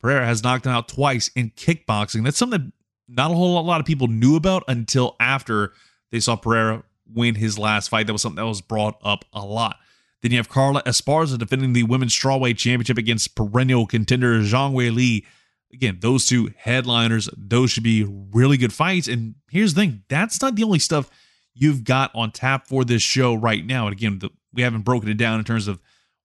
Pereira 0.00 0.26
has 0.26 0.44
knocked 0.44 0.66
him 0.66 0.72
out 0.72 0.88
twice 0.88 1.28
in 1.34 1.50
kickboxing. 1.50 2.22
That's 2.22 2.38
something 2.38 2.72
not 3.08 3.30
a 3.30 3.34
whole 3.34 3.62
lot 3.62 3.80
of 3.80 3.86
people 3.86 4.08
knew 4.08 4.36
about 4.36 4.64
until 4.68 5.16
after 5.18 5.72
they 6.10 6.20
saw 6.20 6.36
Pereira 6.36 6.82
win 7.12 7.34
his 7.34 7.58
last 7.58 7.88
fight. 7.88 8.06
That 8.06 8.12
was 8.12 8.22
something 8.22 8.42
that 8.42 8.48
was 8.48 8.60
brought 8.60 8.98
up 9.02 9.24
a 9.32 9.44
lot. 9.44 9.78
Then 10.22 10.32
you 10.32 10.38
have 10.38 10.48
Carla 10.48 10.82
Esparza 10.82 11.38
defending 11.38 11.72
the 11.72 11.84
women's 11.84 12.16
strawweight 12.16 12.56
championship 12.56 12.98
against 12.98 13.36
perennial 13.36 13.86
contender 13.86 14.40
Zhang 14.40 14.72
Wei 14.72 14.90
Li. 14.90 15.26
Again, 15.72 15.98
those 16.00 16.26
two 16.26 16.52
headliners, 16.56 17.28
those 17.36 17.70
should 17.70 17.82
be 17.82 18.04
really 18.04 18.56
good 18.56 18.72
fights. 18.72 19.08
And 19.08 19.34
here's 19.50 19.74
the 19.74 19.82
thing 19.82 20.02
that's 20.08 20.40
not 20.40 20.54
the 20.54 20.64
only 20.64 20.78
stuff 20.78 21.10
you've 21.54 21.84
got 21.84 22.10
on 22.14 22.30
tap 22.30 22.66
for 22.66 22.84
this 22.84 23.02
show 23.02 23.34
right 23.34 23.64
now. 23.64 23.86
And 23.86 23.92
again, 23.92 24.18
the, 24.18 24.30
we 24.52 24.62
haven't 24.62 24.82
broken 24.82 25.08
it 25.08 25.16
down 25.16 25.38
in 25.38 25.44
terms 25.44 25.68
of 25.68 25.80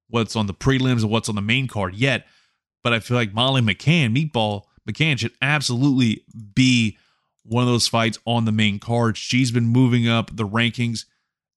what's 0.10 0.36
on 0.36 0.48
the 0.48 0.54
prelims 0.54 1.02
and 1.02 1.10
what's 1.10 1.30
on 1.30 1.36
the 1.36 1.42
main 1.42 1.68
card 1.68 1.96
yet. 1.96 2.28
But 2.84 2.94
I 2.94 3.00
feel 3.00 3.18
like 3.18 3.34
Molly 3.34 3.62
McCann, 3.62 4.16
Meatball 4.16 4.64
McCann, 4.88 5.18
should 5.18 5.34
absolutely 5.42 6.24
be 6.54 6.98
one 7.44 7.64
of 7.64 7.70
those 7.70 7.88
fights 7.88 8.20
on 8.26 8.46
the 8.46 8.52
main 8.52 8.80
card. 8.80 9.18
She's 9.18 9.52
been 9.52 9.66
moving 9.66 10.08
up 10.08 10.36
the 10.36 10.48
rankings 10.48 11.06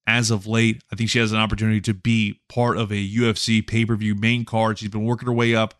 as 0.07 0.31
of 0.31 0.47
late. 0.47 0.83
I 0.91 0.95
think 0.95 1.09
she 1.09 1.19
has 1.19 1.31
an 1.31 1.39
opportunity 1.39 1.81
to 1.81 1.93
be 1.93 2.41
part 2.49 2.77
of 2.77 2.91
a 2.91 3.09
UFC 3.09 3.65
pay 3.65 3.85
per 3.85 3.95
view 3.95 4.15
main 4.15 4.45
card. 4.45 4.79
She's 4.79 4.89
been 4.89 5.05
working 5.05 5.27
her 5.27 5.33
way 5.33 5.55
up, 5.55 5.75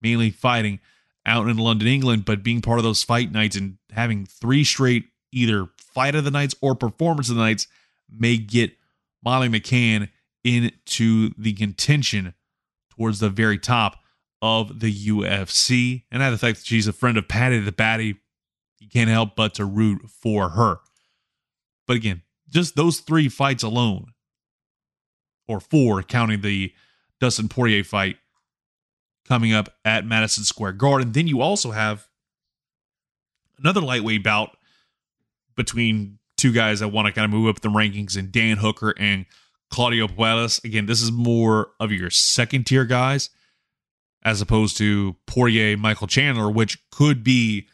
mainly 0.00 0.30
fighting 0.30 0.80
out 1.26 1.48
in 1.48 1.56
London, 1.56 1.88
England, 1.88 2.24
but 2.24 2.42
being 2.42 2.60
part 2.60 2.78
of 2.78 2.84
those 2.84 3.02
fight 3.02 3.32
nights 3.32 3.56
and 3.56 3.78
having 3.90 4.26
three 4.26 4.64
straight 4.64 5.06
either 5.32 5.68
fight 5.78 6.14
of 6.14 6.24
the 6.24 6.30
nights 6.30 6.54
or 6.60 6.74
performance 6.74 7.28
of 7.28 7.36
the 7.36 7.42
nights 7.42 7.66
may 8.10 8.36
get 8.36 8.72
Molly 9.24 9.48
McCann 9.48 10.08
into 10.44 11.30
the 11.38 11.54
contention 11.54 12.34
towards 12.90 13.20
the 13.20 13.30
very 13.30 13.58
top 13.58 13.96
of 14.42 14.80
the 14.80 14.92
UFC. 14.92 16.04
And 16.10 16.20
that 16.20 16.30
the 16.30 16.38
fact 16.38 16.58
that 16.58 16.66
she's 16.66 16.86
a 16.86 16.92
friend 16.92 17.16
of 17.16 17.28
Patty 17.28 17.58
the 17.60 17.72
Baddy, 17.72 18.18
you 18.78 18.88
can't 18.88 19.10
help 19.10 19.34
but 19.34 19.54
to 19.54 19.64
root 19.64 20.02
for 20.08 20.50
her. 20.50 20.76
But 21.86 21.96
again, 21.96 22.22
just 22.50 22.76
those 22.76 23.00
three 23.00 23.28
fights 23.28 23.62
alone, 23.62 24.12
or 25.48 25.60
four, 25.60 26.02
counting 26.02 26.42
the 26.42 26.72
Dustin 27.20 27.48
Poirier 27.48 27.84
fight 27.84 28.16
coming 29.26 29.52
up 29.52 29.68
at 29.84 30.04
Madison 30.04 30.44
Square 30.44 30.72
Garden. 30.72 31.12
Then 31.12 31.26
you 31.26 31.40
also 31.40 31.70
have 31.70 32.08
another 33.58 33.80
lightweight 33.80 34.22
bout 34.22 34.56
between 35.56 36.18
two 36.36 36.52
guys 36.52 36.80
that 36.80 36.88
want 36.88 37.06
to 37.06 37.12
kind 37.12 37.24
of 37.24 37.30
move 37.30 37.48
up 37.48 37.60
the 37.60 37.68
rankings 37.68 38.16
and 38.16 38.30
Dan 38.30 38.58
Hooker 38.58 38.94
and 38.98 39.26
Claudio 39.70 40.06
Puelas. 40.06 40.62
Again, 40.64 40.86
this 40.86 41.00
is 41.00 41.10
more 41.10 41.70
of 41.80 41.92
your 41.92 42.10
second 42.10 42.66
tier 42.66 42.84
guys 42.84 43.30
as 44.24 44.40
opposed 44.40 44.76
to 44.78 45.16
Poirier, 45.26 45.76
Michael 45.76 46.06
Chandler, 46.06 46.50
which 46.50 46.78
could 46.90 47.22
be 47.22 47.68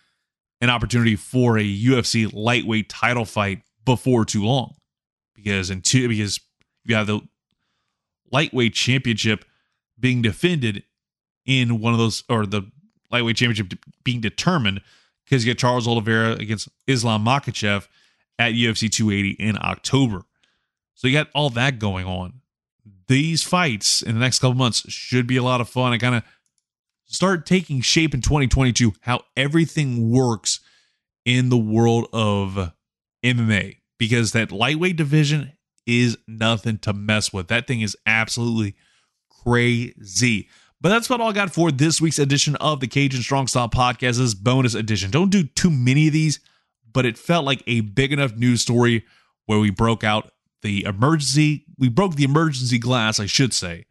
an 0.60 0.68
opportunity 0.68 1.16
for 1.16 1.58
a 1.58 1.62
UFC 1.62 2.30
lightweight 2.32 2.88
title 2.88 3.24
fight 3.24 3.62
before 3.84 4.24
too 4.24 4.44
long. 4.44 4.74
Because 5.34 5.70
in 5.70 5.80
two 5.80 6.08
because 6.08 6.38
you 6.84 6.94
have 6.94 7.06
the 7.06 7.20
lightweight 8.30 8.74
championship 8.74 9.44
being 9.98 10.22
defended 10.22 10.82
in 11.50 11.80
one 11.80 11.92
of 11.92 11.98
those 11.98 12.22
or 12.28 12.46
the 12.46 12.62
lightweight 13.10 13.36
championship 13.36 13.76
being 14.04 14.20
determined 14.20 14.80
because 15.24 15.44
you 15.44 15.50
get 15.50 15.58
Charles 15.58 15.88
Oliveira 15.88 16.32
against 16.34 16.68
Islam 16.86 17.24
Makhachev 17.24 17.88
at 18.38 18.52
UFC 18.52 18.90
280 18.90 19.30
in 19.30 19.58
October. 19.60 20.22
So 20.94 21.08
you 21.08 21.14
got 21.14 21.28
all 21.34 21.50
that 21.50 21.80
going 21.80 22.06
on. 22.06 22.34
These 23.08 23.42
fights 23.42 24.00
in 24.00 24.14
the 24.14 24.20
next 24.20 24.38
couple 24.38 24.54
months 24.54 24.88
should 24.88 25.26
be 25.26 25.36
a 25.36 25.42
lot 25.42 25.60
of 25.60 25.68
fun 25.68 25.92
and 25.92 26.00
kind 26.00 26.14
of 26.14 26.22
start 27.06 27.46
taking 27.46 27.80
shape 27.80 28.14
in 28.14 28.20
2022 28.20 28.92
how 29.00 29.22
everything 29.36 30.12
works 30.12 30.60
in 31.24 31.48
the 31.48 31.58
world 31.58 32.06
of 32.12 32.72
MMA 33.24 33.78
because 33.98 34.30
that 34.32 34.52
lightweight 34.52 34.96
division 34.96 35.52
is 35.84 36.16
nothing 36.28 36.78
to 36.78 36.92
mess 36.92 37.32
with. 37.32 37.48
That 37.48 37.66
thing 37.66 37.80
is 37.80 37.96
absolutely 38.06 38.76
crazy. 39.42 40.48
But 40.80 40.88
that's 40.88 41.10
what 41.10 41.20
all 41.20 41.28
I 41.28 41.32
got 41.32 41.52
for 41.52 41.70
this 41.70 42.00
week's 42.00 42.18
edition 42.18 42.56
of 42.56 42.80
the 42.80 42.86
Cajun 42.86 43.20
Strong 43.20 43.48
Style 43.48 43.68
Podcast. 43.68 44.16
This 44.18 44.34
bonus 44.34 44.74
edition. 44.74 45.10
Don't 45.10 45.30
do 45.30 45.44
too 45.44 45.70
many 45.70 46.06
of 46.06 46.12
these, 46.14 46.40
but 46.90 47.04
it 47.04 47.18
felt 47.18 47.44
like 47.44 47.62
a 47.66 47.80
big 47.82 48.12
enough 48.12 48.34
news 48.34 48.62
story 48.62 49.04
where 49.44 49.58
we 49.58 49.70
broke 49.70 50.04
out 50.04 50.30
the 50.62 50.84
emergency. 50.84 51.66
We 51.78 51.88
broke 51.88 52.14
the 52.14 52.24
emergency 52.24 52.78
glass, 52.78 53.20
I 53.20 53.26
should 53.26 53.52
say. 53.52 53.84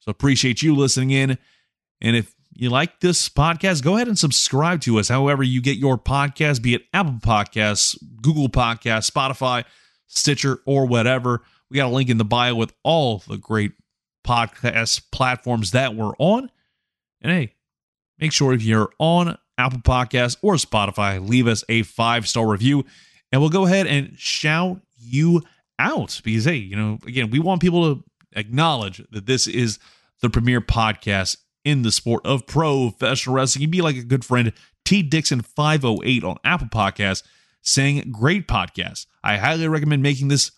So 0.00 0.10
appreciate 0.10 0.62
you 0.62 0.74
listening 0.74 1.12
in. 1.12 1.38
And 2.00 2.16
if 2.16 2.34
you 2.54 2.70
like 2.70 2.98
this 2.98 3.28
podcast, 3.28 3.84
go 3.84 3.94
ahead 3.94 4.08
and 4.08 4.18
subscribe 4.18 4.80
to 4.82 4.98
us. 4.98 5.08
However, 5.08 5.44
you 5.44 5.62
get 5.62 5.76
your 5.76 5.96
podcast, 5.96 6.60
be 6.60 6.74
it 6.74 6.82
Apple 6.92 7.20
Podcasts, 7.20 7.96
Google 8.20 8.48
Podcasts, 8.48 9.08
Spotify, 9.08 9.64
Stitcher, 10.08 10.58
or 10.66 10.86
whatever. 10.86 11.42
We 11.70 11.76
got 11.76 11.86
a 11.86 11.94
link 11.94 12.10
in 12.10 12.18
the 12.18 12.24
bio 12.24 12.56
with 12.56 12.74
all 12.82 13.22
the 13.28 13.38
great 13.38 13.72
podcast 14.26 15.02
platforms 15.10 15.72
that 15.72 15.94
we're 15.94 16.14
on. 16.18 16.50
And 17.20 17.32
hey, 17.32 17.54
make 18.18 18.32
sure 18.32 18.52
if 18.52 18.62
you're 18.62 18.90
on 18.98 19.36
Apple 19.58 19.80
Podcasts 19.80 20.36
or 20.42 20.54
Spotify, 20.54 21.26
leave 21.26 21.46
us 21.46 21.64
a 21.68 21.82
five 21.82 22.28
star 22.28 22.48
review 22.48 22.84
and 23.32 23.40
we'll 23.40 23.50
go 23.50 23.64
ahead 23.64 23.86
and 23.86 24.18
shout 24.18 24.80
you 24.98 25.42
out 25.78 26.20
because, 26.22 26.44
hey, 26.44 26.56
you 26.56 26.76
know, 26.76 26.98
again, 27.06 27.30
we 27.30 27.38
want 27.38 27.60
people 27.60 27.94
to 27.94 28.04
acknowledge 28.34 29.02
that 29.10 29.26
this 29.26 29.46
is 29.46 29.78
the 30.20 30.30
premier 30.30 30.60
podcast 30.60 31.38
in 31.64 31.82
the 31.82 31.90
sport 31.90 32.24
of 32.26 32.46
professional 32.46 33.36
wrestling. 33.36 33.62
You'd 33.62 33.70
be 33.70 33.80
like 33.80 33.96
a 33.96 34.02
good 34.02 34.24
friend, 34.24 34.52
T 34.84 35.02
Dixon 35.02 35.40
508 35.40 36.24
on 36.24 36.36
Apple 36.44 36.68
Podcasts, 36.68 37.22
saying, 37.62 38.12
Great 38.12 38.46
podcast. 38.46 39.06
I 39.24 39.38
highly 39.38 39.66
recommend 39.66 40.02
making 40.02 40.28
this 40.28 40.52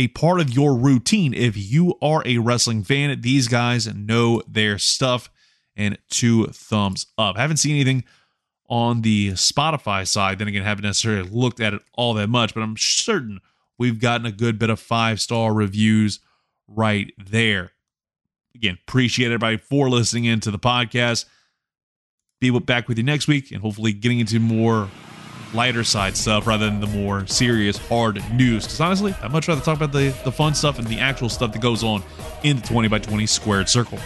a 0.00 0.08
part 0.08 0.40
of 0.40 0.48
your 0.48 0.74
routine 0.76 1.34
if 1.34 1.58
you 1.58 1.94
are 2.00 2.22
a 2.24 2.38
wrestling 2.38 2.82
fan. 2.82 3.20
These 3.20 3.48
guys 3.48 3.86
know 3.94 4.40
their 4.48 4.78
stuff, 4.78 5.28
and 5.76 5.98
two 6.08 6.46
thumbs 6.46 7.06
up. 7.18 7.36
Haven't 7.36 7.58
seen 7.58 7.74
anything 7.74 8.04
on 8.66 9.02
the 9.02 9.32
Spotify 9.32 10.08
side. 10.08 10.38
Then 10.38 10.48
again, 10.48 10.62
haven't 10.62 10.84
necessarily 10.84 11.28
looked 11.28 11.60
at 11.60 11.74
it 11.74 11.82
all 11.92 12.14
that 12.14 12.28
much, 12.28 12.54
but 12.54 12.62
I'm 12.62 12.78
certain 12.78 13.40
we've 13.76 14.00
gotten 14.00 14.24
a 14.24 14.32
good 14.32 14.58
bit 14.58 14.70
of 14.70 14.80
five 14.80 15.20
star 15.20 15.52
reviews 15.52 16.20
right 16.66 17.12
there. 17.18 17.72
Again, 18.54 18.78
appreciate 18.88 19.26
everybody 19.26 19.58
for 19.58 19.90
listening 19.90 20.24
into 20.24 20.50
the 20.50 20.58
podcast. 20.58 21.26
Be 22.40 22.58
back 22.58 22.88
with 22.88 22.96
you 22.96 23.04
next 23.04 23.28
week 23.28 23.52
and 23.52 23.60
hopefully 23.60 23.92
getting 23.92 24.18
into 24.18 24.40
more 24.40 24.88
lighter 25.54 25.84
side 25.84 26.16
stuff 26.16 26.46
rather 26.46 26.66
than 26.66 26.80
the 26.80 26.86
more 26.86 27.26
serious, 27.26 27.76
hard 27.88 28.22
news. 28.32 28.64
Because 28.64 28.80
honestly, 28.80 29.14
I'd 29.22 29.32
much 29.32 29.48
rather 29.48 29.60
talk 29.60 29.76
about 29.76 29.92
the, 29.92 30.14
the 30.24 30.32
fun 30.32 30.54
stuff 30.54 30.78
and 30.78 30.86
the 30.86 31.00
actual 31.00 31.28
stuff 31.28 31.52
that 31.52 31.62
goes 31.62 31.82
on 31.82 32.02
in 32.42 32.56
the 32.56 32.66
20 32.66 32.88
by 32.88 32.98
20 32.98 33.26
squared 33.26 33.68
circle. 33.68 33.98